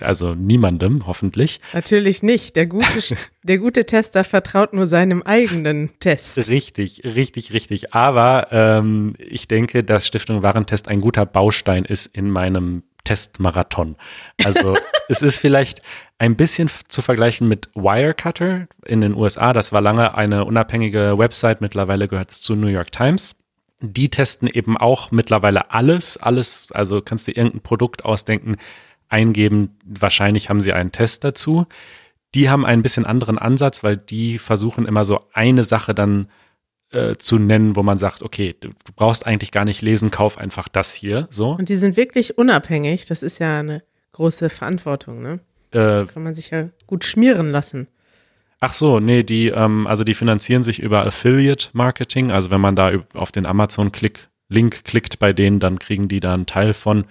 also 0.00 0.34
niemandem, 0.34 1.06
hoffentlich. 1.06 1.60
Natürlich 1.72 2.22
nicht. 2.22 2.56
Der 2.56 2.66
gute, 2.66 2.86
der 3.42 3.58
gute 3.58 3.84
Tester 3.84 4.24
vertraut 4.24 4.74
nur 4.74 4.86
seinem 4.86 5.22
eigenen 5.22 5.90
Test. 6.00 6.48
Richtig, 6.48 7.02
richtig, 7.04 7.52
richtig. 7.52 7.94
Aber 7.94 8.48
ähm, 8.50 9.14
ich 9.18 9.48
denke, 9.48 9.84
dass 9.84 10.06
Stiftung 10.06 10.42
Warentest 10.42 10.88
ein 10.88 11.00
guter 11.00 11.26
Baustein 11.26 11.84
ist 11.84 12.06
in 12.06 12.30
meinem 12.30 12.82
Testmarathon. 13.08 13.96
Also 14.44 14.74
es 15.08 15.22
ist 15.22 15.38
vielleicht 15.38 15.80
ein 16.18 16.36
bisschen 16.36 16.70
zu 16.88 17.00
vergleichen 17.00 17.48
mit 17.48 17.70
Wirecutter 17.74 18.66
in 18.84 19.00
den 19.00 19.14
USA. 19.14 19.54
Das 19.54 19.72
war 19.72 19.80
lange 19.80 20.14
eine 20.14 20.44
unabhängige 20.44 21.16
Website, 21.16 21.62
mittlerweile 21.62 22.06
gehört 22.06 22.30
es 22.30 22.42
zu 22.42 22.54
New 22.54 22.66
York 22.66 22.92
Times. 22.92 23.34
Die 23.80 24.10
testen 24.10 24.48
eben 24.48 24.76
auch 24.76 25.10
mittlerweile 25.10 25.70
alles, 25.70 26.16
alles, 26.16 26.70
also 26.72 27.00
kannst 27.00 27.28
du 27.28 27.32
irgendein 27.32 27.60
Produkt 27.60 28.04
ausdenken, 28.04 28.56
eingeben, 29.08 29.78
wahrscheinlich 29.84 30.48
haben 30.48 30.60
sie 30.60 30.72
einen 30.72 30.92
Test 30.92 31.24
dazu. 31.24 31.66
Die 32.34 32.50
haben 32.50 32.66
einen 32.66 32.82
bisschen 32.82 33.06
anderen 33.06 33.38
Ansatz, 33.38 33.82
weil 33.82 33.96
die 33.96 34.38
versuchen 34.38 34.86
immer 34.86 35.04
so 35.04 35.26
eine 35.32 35.64
Sache 35.64 35.94
dann 35.94 36.28
äh, 36.90 37.16
zu 37.16 37.38
nennen, 37.38 37.76
wo 37.76 37.82
man 37.82 37.98
sagt, 37.98 38.22
okay, 38.22 38.54
du, 38.58 38.68
du, 38.68 38.92
brauchst 38.94 39.26
eigentlich 39.26 39.50
gar 39.50 39.64
nicht 39.64 39.82
lesen, 39.82 40.10
kauf 40.10 40.38
einfach 40.38 40.68
das 40.68 40.92
hier. 40.92 41.26
So. 41.30 41.50
Und 41.50 41.68
die 41.68 41.76
sind 41.76 41.96
wirklich 41.96 42.38
unabhängig. 42.38 43.06
Das 43.06 43.22
ist 43.22 43.38
ja 43.38 43.58
eine 43.58 43.82
große 44.12 44.50
Verantwortung, 44.50 45.22
ne? 45.22 45.40
Äh, 45.70 46.06
Kann 46.06 46.22
man 46.22 46.34
sich 46.34 46.50
ja 46.50 46.68
gut 46.86 47.04
schmieren 47.04 47.50
lassen. 47.50 47.88
Ach 48.60 48.72
so, 48.72 49.00
nee, 49.00 49.22
die, 49.22 49.48
ähm, 49.48 49.86
also 49.86 50.02
die 50.02 50.14
finanzieren 50.14 50.64
sich 50.64 50.80
über 50.80 51.06
Affiliate 51.06 51.68
Marketing. 51.74 52.32
Also 52.32 52.50
wenn 52.50 52.60
man 52.60 52.74
da 52.74 52.92
auf 53.14 53.30
den 53.30 53.46
Amazon-Link 53.46 54.84
klickt 54.84 55.18
bei 55.18 55.32
denen, 55.32 55.60
dann 55.60 55.78
kriegen 55.78 56.08
die 56.08 56.20
da 56.20 56.34
einen 56.34 56.46
Teil 56.46 56.74
von. 56.74 57.04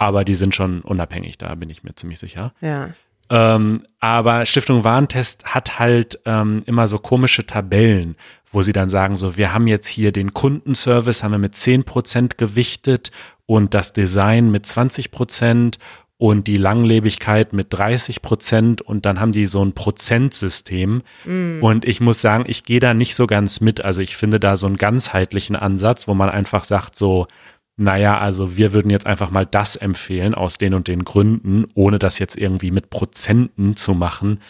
Aber 0.00 0.24
die 0.24 0.34
sind 0.34 0.54
schon 0.54 0.80
unabhängig, 0.80 1.36
da 1.36 1.54
bin 1.54 1.68
ich 1.68 1.82
mir 1.82 1.94
ziemlich 1.94 2.18
sicher. 2.18 2.54
Ja. 2.62 2.88
Ähm, 3.28 3.84
aber 4.00 4.46
Stiftung 4.46 4.82
Warentest 4.82 5.44
hat 5.44 5.78
halt 5.78 6.18
ähm, 6.24 6.62
immer 6.64 6.86
so 6.86 6.98
komische 6.98 7.46
Tabellen, 7.46 8.16
wo 8.50 8.62
sie 8.62 8.72
dann 8.72 8.88
sagen, 8.88 9.14
so, 9.14 9.36
wir 9.36 9.52
haben 9.52 9.66
jetzt 9.66 9.88
hier 9.88 10.10
den 10.10 10.32
Kundenservice, 10.32 11.22
haben 11.22 11.32
wir 11.32 11.38
mit 11.38 11.54
10% 11.54 12.38
gewichtet 12.38 13.12
und 13.44 13.74
das 13.74 13.92
Design 13.92 14.50
mit 14.50 14.64
20% 14.64 15.76
und 16.16 16.46
die 16.46 16.56
Langlebigkeit 16.56 17.52
mit 17.52 17.66
30 17.70 18.22
Prozent 18.22 18.80
und 18.80 19.04
dann 19.04 19.20
haben 19.20 19.32
die 19.32 19.44
so 19.44 19.62
ein 19.62 19.74
Prozentsystem. 19.74 21.02
Mm. 21.26 21.62
Und 21.62 21.84
ich 21.84 22.00
muss 22.00 22.22
sagen, 22.22 22.44
ich 22.46 22.64
gehe 22.64 22.80
da 22.80 22.94
nicht 22.94 23.14
so 23.14 23.26
ganz 23.26 23.60
mit. 23.60 23.84
Also 23.84 24.00
ich 24.00 24.16
finde 24.16 24.40
da 24.40 24.56
so 24.56 24.66
einen 24.66 24.76
ganzheitlichen 24.76 25.56
Ansatz, 25.56 26.08
wo 26.08 26.14
man 26.14 26.30
einfach 26.30 26.64
sagt, 26.64 26.96
so, 26.96 27.26
naja, 27.80 28.18
also 28.18 28.58
wir 28.58 28.74
würden 28.74 28.90
jetzt 28.90 29.06
einfach 29.06 29.30
mal 29.30 29.46
das 29.46 29.76
empfehlen 29.76 30.34
aus 30.34 30.58
den 30.58 30.74
und 30.74 30.86
den 30.86 31.02
Gründen, 31.02 31.64
ohne 31.74 31.98
das 31.98 32.18
jetzt 32.18 32.36
irgendwie 32.36 32.70
mit 32.70 32.90
Prozenten 32.90 33.74
zu 33.74 33.94
machen, 33.94 34.40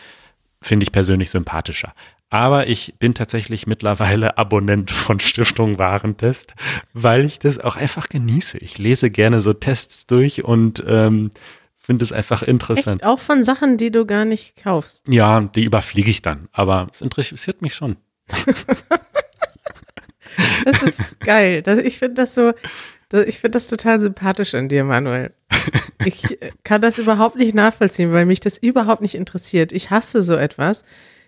finde 0.60 0.82
ich 0.82 0.90
persönlich 0.90 1.30
sympathischer. 1.30 1.94
Aber 2.28 2.66
ich 2.66 2.94
bin 2.98 3.14
tatsächlich 3.14 3.68
mittlerweile 3.68 4.36
Abonnent 4.36 4.90
von 4.90 5.20
Stiftung 5.20 5.78
Warentest, 5.78 6.54
weil 6.92 7.24
ich 7.24 7.38
das 7.38 7.58
auch 7.58 7.76
einfach 7.76 8.08
genieße. 8.08 8.58
Ich 8.58 8.78
lese 8.78 9.10
gerne 9.10 9.40
so 9.40 9.52
Tests 9.52 10.06
durch 10.06 10.44
und 10.44 10.82
ähm, 10.88 11.30
finde 11.78 12.04
es 12.04 12.12
einfach 12.12 12.42
interessant. 12.42 13.02
Echt? 13.02 13.08
Auch 13.08 13.20
von 13.20 13.44
Sachen, 13.44 13.76
die 13.76 13.92
du 13.92 14.06
gar 14.06 14.24
nicht 14.24 14.56
kaufst. 14.56 15.06
Ja, 15.08 15.40
die 15.40 15.64
überfliege 15.64 16.10
ich 16.10 16.20
dann, 16.20 16.48
aber 16.50 16.88
es 16.92 17.00
interessiert 17.00 17.62
mich 17.62 17.74
schon. 17.74 17.96
das 20.64 20.82
ist 20.82 21.20
geil. 21.20 21.62
Das, 21.62 21.78
ich 21.78 21.98
finde 21.98 22.14
das 22.14 22.34
so, 22.34 22.52
ich 23.12 23.40
finde 23.40 23.56
das 23.56 23.66
total 23.66 23.98
sympathisch 23.98 24.54
an 24.54 24.68
dir, 24.68 24.84
Manuel. 24.84 25.32
Ich 26.04 26.38
kann 26.64 26.80
das 26.80 26.98
überhaupt 26.98 27.36
nicht 27.36 27.54
nachvollziehen, 27.54 28.12
weil 28.12 28.24
mich 28.24 28.40
das 28.40 28.56
überhaupt 28.56 29.02
nicht 29.02 29.14
interessiert. 29.14 29.72
Ich 29.72 29.90
hasse 29.90 30.22
so 30.22 30.34
etwas. 30.34 30.84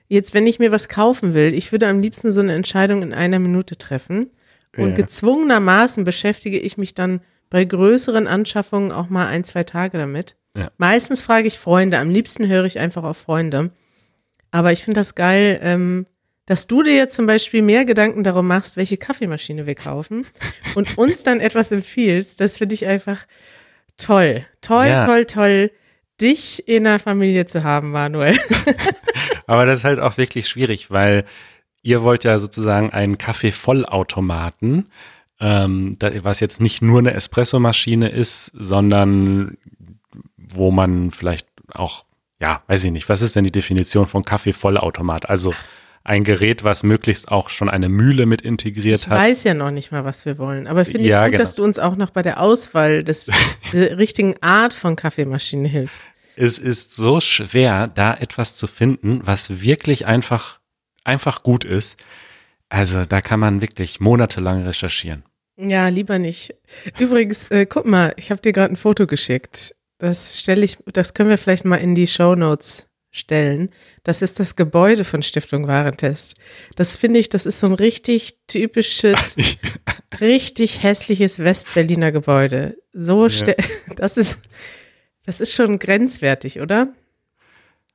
Jetzt, 0.08 0.32
wenn 0.34 0.46
ich 0.46 0.58
mir 0.58 0.72
was 0.72 0.88
kaufen 0.88 1.34
will, 1.34 1.52
ich 1.54 1.72
würde 1.72 1.88
am 1.88 2.00
liebsten 2.00 2.30
so 2.30 2.40
eine 2.40 2.54
Entscheidung 2.54 3.02
in 3.02 3.12
einer 3.12 3.38
Minute 3.38 3.76
treffen. 3.76 4.30
Und 4.76 4.90
ja. 4.90 4.94
gezwungenermaßen 4.94 6.04
beschäftige 6.04 6.58
ich 6.58 6.78
mich 6.78 6.94
dann 6.94 7.20
bei 7.50 7.64
größeren 7.64 8.26
Anschaffungen 8.26 8.92
auch 8.92 9.10
mal 9.10 9.26
ein, 9.26 9.44
zwei 9.44 9.64
Tage 9.64 9.98
damit. 9.98 10.36
Ja. 10.56 10.70
Meistens 10.78 11.22
frage 11.22 11.46
ich 11.46 11.58
Freunde, 11.58 11.98
am 11.98 12.10
liebsten 12.10 12.46
höre 12.46 12.64
ich 12.64 12.78
einfach 12.78 13.04
auf 13.04 13.18
Freunde. 13.18 13.70
Aber 14.50 14.72
ich 14.72 14.84
finde 14.84 15.00
das 15.00 15.14
geil, 15.14 15.60
ähm, 15.62 16.06
dass 16.46 16.66
du 16.66 16.82
dir 16.82 16.94
jetzt 16.94 17.14
zum 17.14 17.26
Beispiel 17.26 17.62
mehr 17.62 17.84
Gedanken 17.84 18.24
darum 18.24 18.46
machst, 18.46 18.76
welche 18.76 18.96
Kaffeemaschine 18.96 19.66
wir 19.66 19.74
kaufen 19.74 20.26
und 20.74 20.98
uns 20.98 21.22
dann 21.22 21.40
etwas 21.40 21.70
empfiehlst. 21.72 22.40
Das 22.40 22.58
finde 22.58 22.74
ich 22.74 22.86
einfach 22.86 23.26
toll. 23.96 24.44
Toll, 24.60 24.86
ja. 24.86 25.06
toll, 25.06 25.26
toll, 25.26 25.70
dich 26.20 26.68
in 26.68 26.84
der 26.84 26.98
Familie 26.98 27.46
zu 27.46 27.64
haben, 27.64 27.90
Manuel. 27.90 28.38
Aber 29.46 29.66
das 29.66 29.80
ist 29.80 29.84
halt 29.84 30.00
auch 30.00 30.16
wirklich 30.18 30.48
schwierig, 30.48 30.90
weil 30.90 31.24
ihr 31.82 32.02
wollt 32.02 32.24
ja 32.24 32.38
sozusagen 32.38 32.90
einen 32.90 33.18
Kaffeevollautomaten 33.18 34.86
ähm, 35.42 35.96
was 36.00 36.38
jetzt 36.38 36.60
nicht 36.60 36.82
nur 36.82 37.00
eine 37.00 37.14
Espressomaschine 37.14 38.08
ist, 38.08 38.52
sondern 38.54 39.58
wo 40.36 40.70
man 40.70 41.10
vielleicht 41.10 41.48
auch, 41.74 42.04
ja, 42.40 42.62
weiß 42.68 42.84
ich 42.84 42.92
nicht, 42.92 43.08
was 43.08 43.22
ist 43.22 43.34
denn 43.34 43.44
die 43.44 43.50
Definition 43.50 44.06
von 44.06 44.24
Kaffeevollautomat? 44.24 45.28
Also 45.28 45.52
ein 46.04 46.24
Gerät, 46.24 46.64
was 46.64 46.82
möglichst 46.82 47.28
auch 47.28 47.50
schon 47.50 47.70
eine 47.70 47.88
Mühle 47.88 48.26
mit 48.26 48.42
integriert 48.42 49.00
ich 49.00 49.08
hat. 49.08 49.18
Ich 49.18 49.30
weiß 49.30 49.44
ja 49.44 49.54
noch 49.54 49.70
nicht 49.70 49.92
mal, 49.92 50.04
was 50.04 50.24
wir 50.24 50.38
wollen, 50.38 50.66
aber 50.66 50.84
finde 50.84 51.08
ja, 51.08 51.20
ich 51.20 51.26
gut, 51.26 51.32
genau. 51.32 51.42
dass 51.42 51.54
du 51.54 51.64
uns 51.64 51.78
auch 51.78 51.96
noch 51.96 52.10
bei 52.10 52.22
der 52.22 52.40
Auswahl 52.40 53.04
des, 53.04 53.30
der 53.72 53.98
richtigen 53.98 54.34
Art 54.40 54.74
von 54.74 54.96
Kaffeemaschine 54.96 55.68
hilfst. 55.68 56.02
Es 56.34 56.58
ist 56.58 56.96
so 56.96 57.20
schwer, 57.20 57.86
da 57.86 58.14
etwas 58.14 58.56
zu 58.56 58.66
finden, 58.66 59.20
was 59.24 59.62
wirklich 59.62 60.06
einfach, 60.06 60.60
einfach 61.04 61.42
gut 61.42 61.64
ist. 61.64 62.02
Also 62.68 63.04
da 63.04 63.20
kann 63.20 63.38
man 63.38 63.60
wirklich 63.60 64.00
monatelang 64.00 64.62
recherchieren. 64.62 65.24
Ja, 65.56 65.88
lieber 65.88 66.18
nicht. 66.18 66.54
Übrigens, 66.98 67.50
äh, 67.50 67.66
guck 67.66 67.84
mal, 67.84 68.14
ich 68.16 68.30
habe 68.30 68.40
dir 68.40 68.52
gerade 68.52 68.72
ein 68.72 68.78
Foto 68.78 69.06
geschickt. 69.06 69.76
Das 69.98 70.40
stelle 70.40 70.64
ich, 70.64 70.78
das 70.86 71.12
können 71.14 71.28
wir 71.28 71.38
vielleicht 71.38 71.66
mal 71.66 71.76
in 71.76 71.94
die 71.94 72.06
Show 72.06 72.34
Notes 72.34 72.88
stellen. 73.12 73.70
Das 74.02 74.22
ist 74.22 74.40
das 74.40 74.56
Gebäude 74.56 75.04
von 75.04 75.22
Stiftung 75.22 75.68
Warentest. 75.68 76.34
Das 76.74 76.96
finde 76.96 77.20
ich, 77.20 77.28
das 77.28 77.46
ist 77.46 77.60
so 77.60 77.68
ein 77.68 77.74
richtig 77.74 78.38
typisches, 78.48 79.36
richtig 80.20 80.82
hässliches 80.82 81.38
Westberliner 81.38 82.10
Gebäude. 82.10 82.78
So, 82.92 83.28
ja. 83.28 83.54
das 83.96 84.16
ist, 84.16 84.40
das 85.24 85.40
ist 85.40 85.52
schon 85.52 85.78
grenzwertig, 85.78 86.60
oder? 86.60 86.88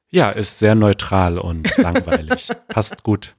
Ja, 0.09 0.29
ist 0.29 0.59
sehr 0.59 0.75
neutral 0.75 1.37
und 1.37 1.75
langweilig. 1.77 2.49
Passt 2.69 3.03
gut. 3.03 3.35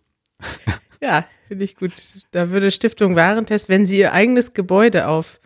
Ja, 1.01 1.27
finde 1.47 1.65
ich 1.65 1.77
gut. 1.77 1.93
Da 2.33 2.51
würde 2.51 2.71
Stiftung 2.71 3.17
Warentest, 3.17 3.69
wenn 3.69 3.87
sie 3.87 3.99
ihr 3.99 4.13
eigenes 4.13 4.53
Gebäude 4.53 5.07
auf 5.07 5.41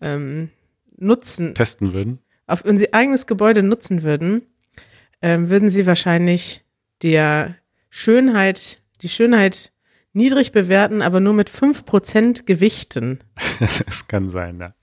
ähm, 0.00 0.50
nutzen. 0.96 1.54
Testen 1.54 1.92
würden. 1.92 2.20
Auf, 2.46 2.64
wenn 2.64 2.78
sie 2.78 2.94
eigenes 2.94 3.26
Gebäude 3.26 3.62
nutzen 3.62 4.02
würden, 4.02 4.46
ähm, 5.22 5.48
würden 5.48 5.70
sie 5.70 5.86
wahrscheinlich 5.86 6.64
der 7.02 7.56
Schönheit, 7.90 8.80
die 9.02 9.08
Schönheit 9.08 9.72
niedrig 10.12 10.52
bewerten, 10.52 11.02
aber 11.02 11.20
nur 11.20 11.34
mit 11.34 11.50
5% 11.50 12.44
gewichten. 12.44 13.20
das 13.86 14.08
kann 14.08 14.30
sein, 14.30 14.58
ja. 14.58 14.74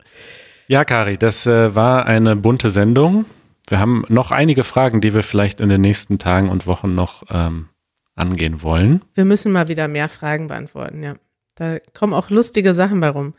Ja, 0.67 0.85
Kari, 0.85 1.17
das 1.17 1.45
äh, 1.45 1.75
war 1.75 2.05
eine 2.05 2.35
bunte 2.35 2.69
Sendung. 2.69 3.25
Wir 3.67 3.79
haben 3.79 4.05
noch 4.09 4.31
einige 4.31 4.63
Fragen, 4.63 5.01
die 5.01 5.13
wir 5.13 5.23
vielleicht 5.23 5.59
in 5.59 5.69
den 5.69 5.81
nächsten 5.81 6.19
Tagen 6.19 6.49
und 6.49 6.67
Wochen 6.67 6.95
noch 6.95 7.23
ähm, 7.29 7.69
angehen 8.15 8.61
wollen. 8.61 9.01
Wir 9.13 9.25
müssen 9.25 9.51
mal 9.51 9.67
wieder 9.67 9.87
mehr 9.87 10.09
Fragen 10.09 10.47
beantworten, 10.47 11.03
ja. 11.03 11.15
Da 11.55 11.77
kommen 11.93 12.13
auch 12.13 12.29
lustige 12.29 12.73
Sachen 12.73 12.99
bei 12.99 13.09
rum. 13.09 13.33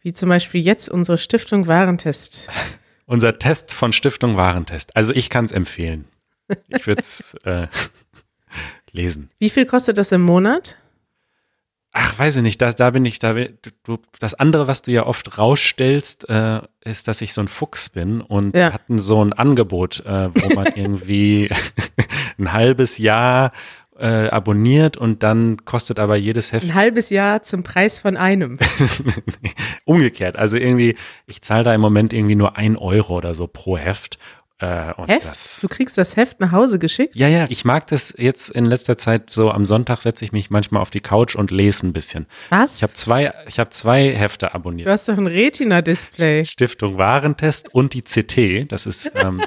Wie 0.00 0.12
zum 0.12 0.28
Beispiel 0.28 0.60
jetzt 0.60 0.88
unsere 0.88 1.16
Stiftung 1.16 1.66
Warentest. 1.66 2.50
Unser 3.06 3.38
Test 3.38 3.74
von 3.74 3.92
Stiftung 3.92 4.36
Warentest. 4.36 4.96
Also 4.96 5.12
ich 5.12 5.28
kann 5.28 5.44
es 5.44 5.52
empfehlen. 5.52 6.06
Ich 6.68 6.86
würde 6.86 7.00
es 7.00 7.34
äh, 7.44 7.68
lesen. 8.92 9.30
Wie 9.38 9.50
viel 9.50 9.66
kostet 9.66 9.98
das 9.98 10.12
im 10.12 10.22
Monat? 10.22 10.76
Ach, 11.96 12.18
weiß 12.18 12.36
ich 12.36 12.42
nicht, 12.42 12.60
da, 12.60 12.72
da 12.72 12.90
bin 12.90 13.04
ich, 13.04 13.20
da 13.20 13.34
du, 13.34 13.98
das 14.18 14.34
andere, 14.34 14.66
was 14.66 14.82
du 14.82 14.90
ja 14.90 15.06
oft 15.06 15.38
rausstellst, 15.38 16.28
äh, 16.28 16.60
ist, 16.84 17.06
dass 17.06 17.20
ich 17.20 17.32
so 17.32 17.40
ein 17.40 17.46
Fuchs 17.46 17.88
bin 17.88 18.20
und 18.20 18.56
ja. 18.56 18.72
hatten 18.72 18.98
so 18.98 19.24
ein 19.24 19.32
Angebot, 19.32 20.00
äh, 20.04 20.34
wo 20.34 20.54
man 20.54 20.66
irgendwie 20.74 21.50
ein 22.38 22.52
halbes 22.52 22.98
Jahr 22.98 23.52
äh, 23.96 24.28
abonniert 24.28 24.96
und 24.96 25.22
dann 25.22 25.64
kostet 25.64 26.00
aber 26.00 26.16
jedes 26.16 26.50
Heft. 26.50 26.64
Ein 26.64 26.74
halbes 26.74 27.10
Jahr 27.10 27.44
zum 27.44 27.62
Preis 27.62 28.00
von 28.00 28.16
einem. 28.16 28.58
Umgekehrt. 29.84 30.36
Also 30.36 30.56
irgendwie, 30.56 30.96
ich 31.26 31.42
zahle 31.42 31.62
da 31.62 31.74
im 31.74 31.80
Moment 31.80 32.12
irgendwie 32.12 32.34
nur 32.34 32.56
ein 32.56 32.76
Euro 32.76 33.16
oder 33.16 33.34
so 33.34 33.46
pro 33.46 33.78
Heft. 33.78 34.18
Äh, 34.64 35.06
Heft? 35.06 35.26
Das, 35.26 35.58
du 35.60 35.68
kriegst 35.68 35.98
das 35.98 36.16
Heft 36.16 36.40
nach 36.40 36.52
Hause 36.52 36.78
geschickt? 36.78 37.14
Ja, 37.16 37.28
ja. 37.28 37.46
Ich 37.48 37.64
mag 37.64 37.86
das 37.88 38.14
jetzt 38.16 38.50
in 38.50 38.64
letzter 38.64 38.96
Zeit 38.96 39.28
so. 39.30 39.50
Am 39.50 39.64
Sonntag 39.64 40.00
setze 40.02 40.24
ich 40.24 40.32
mich 40.32 40.50
manchmal 40.50 40.80
auf 40.82 40.90
die 40.90 41.00
Couch 41.00 41.34
und 41.36 41.50
lese 41.50 41.86
ein 41.86 41.92
bisschen. 41.92 42.26
Was? 42.50 42.76
Ich 42.76 42.82
habe 42.82 42.94
zwei, 42.94 43.32
ich 43.46 43.58
habe 43.58 43.70
zwei 43.70 44.10
Hefte 44.14 44.54
abonniert. 44.54 44.86
Du 44.88 44.92
hast 44.92 45.08
doch 45.08 45.18
ein 45.18 45.26
Retina-Display. 45.26 46.44
Stiftung 46.44 46.96
Warentest 46.98 47.74
und 47.74 47.94
die 47.94 48.02
CT. 48.02 48.70
Das 48.72 48.86
ist 48.86 49.10
ähm, 49.14 49.42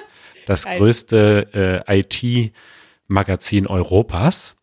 das 0.46 0.66
größte 0.78 1.84
äh, 1.88 2.00
IT-Magazin 2.00 3.68
Europas. 3.68 4.56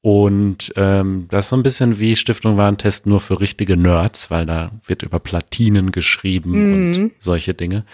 Und 0.00 0.72
ähm, 0.76 1.26
das 1.28 1.46
ist 1.46 1.50
so 1.50 1.56
ein 1.56 1.62
bisschen 1.64 1.98
wie 1.98 2.14
Stiftung 2.14 2.56
Warentest 2.56 3.06
nur 3.06 3.20
für 3.20 3.40
richtige 3.40 3.76
Nerds, 3.76 4.30
weil 4.30 4.46
da 4.46 4.70
wird 4.86 5.02
über 5.02 5.18
Platinen 5.18 5.90
geschrieben 5.90 6.52
Mhm. 6.52 6.72
und 7.02 7.12
solche 7.18 7.52
Dinge. 7.52 7.84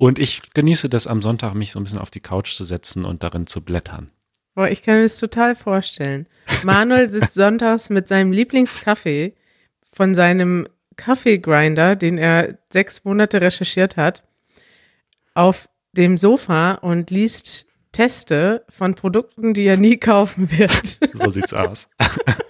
Und 0.00 0.18
ich 0.18 0.40
genieße 0.54 0.88
das 0.88 1.06
am 1.06 1.20
Sonntag, 1.20 1.52
mich 1.52 1.72
so 1.72 1.78
ein 1.78 1.84
bisschen 1.84 1.98
auf 1.98 2.08
die 2.08 2.20
Couch 2.20 2.54
zu 2.54 2.64
setzen 2.64 3.04
und 3.04 3.22
darin 3.22 3.46
zu 3.46 3.62
blättern. 3.62 4.10
Boah, 4.54 4.66
ich 4.66 4.82
kann 4.82 4.94
mir 4.94 5.02
das 5.02 5.18
total 5.18 5.54
vorstellen. 5.54 6.26
Manuel 6.64 7.06
sitzt 7.06 7.34
sonntags 7.34 7.90
mit 7.90 8.08
seinem 8.08 8.32
Lieblingskaffee 8.32 9.34
von 9.92 10.14
seinem 10.14 10.66
Kaffeegrinder, 10.96 11.96
den 11.96 12.16
er 12.16 12.56
sechs 12.72 13.04
Monate 13.04 13.42
recherchiert 13.42 13.98
hat, 13.98 14.24
auf 15.34 15.68
dem 15.92 16.16
Sofa 16.16 16.76
und 16.76 17.10
liest 17.10 17.66
Teste 17.92 18.64
von 18.70 18.94
Produkten, 18.94 19.52
die 19.52 19.66
er 19.66 19.76
nie 19.76 19.98
kaufen 19.98 20.50
wird. 20.50 20.96
So 21.12 21.28
sieht's 21.28 21.52
aus. 21.52 21.90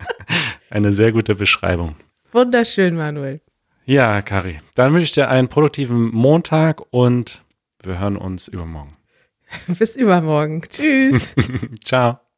Eine 0.71 0.93
sehr 0.93 1.11
gute 1.11 1.35
Beschreibung. 1.35 1.97
Wunderschön, 2.31 2.95
Manuel. 2.95 3.41
Ja, 3.85 4.23
Kari, 4.23 4.61
dann 4.75 4.93
wünsche 4.93 5.05
ich 5.05 5.13
dir 5.13 5.29
einen 5.29 5.49
produktiven 5.49 6.11
Montag 6.15 6.83
und 6.91 7.45
wir 7.83 7.99
hören 7.99 8.17
uns 8.17 8.47
übermorgen. 8.49 8.97
Bis 9.67 9.97
übermorgen. 9.97 10.63
Tschüss. 10.69 11.35
Ciao. 11.85 12.21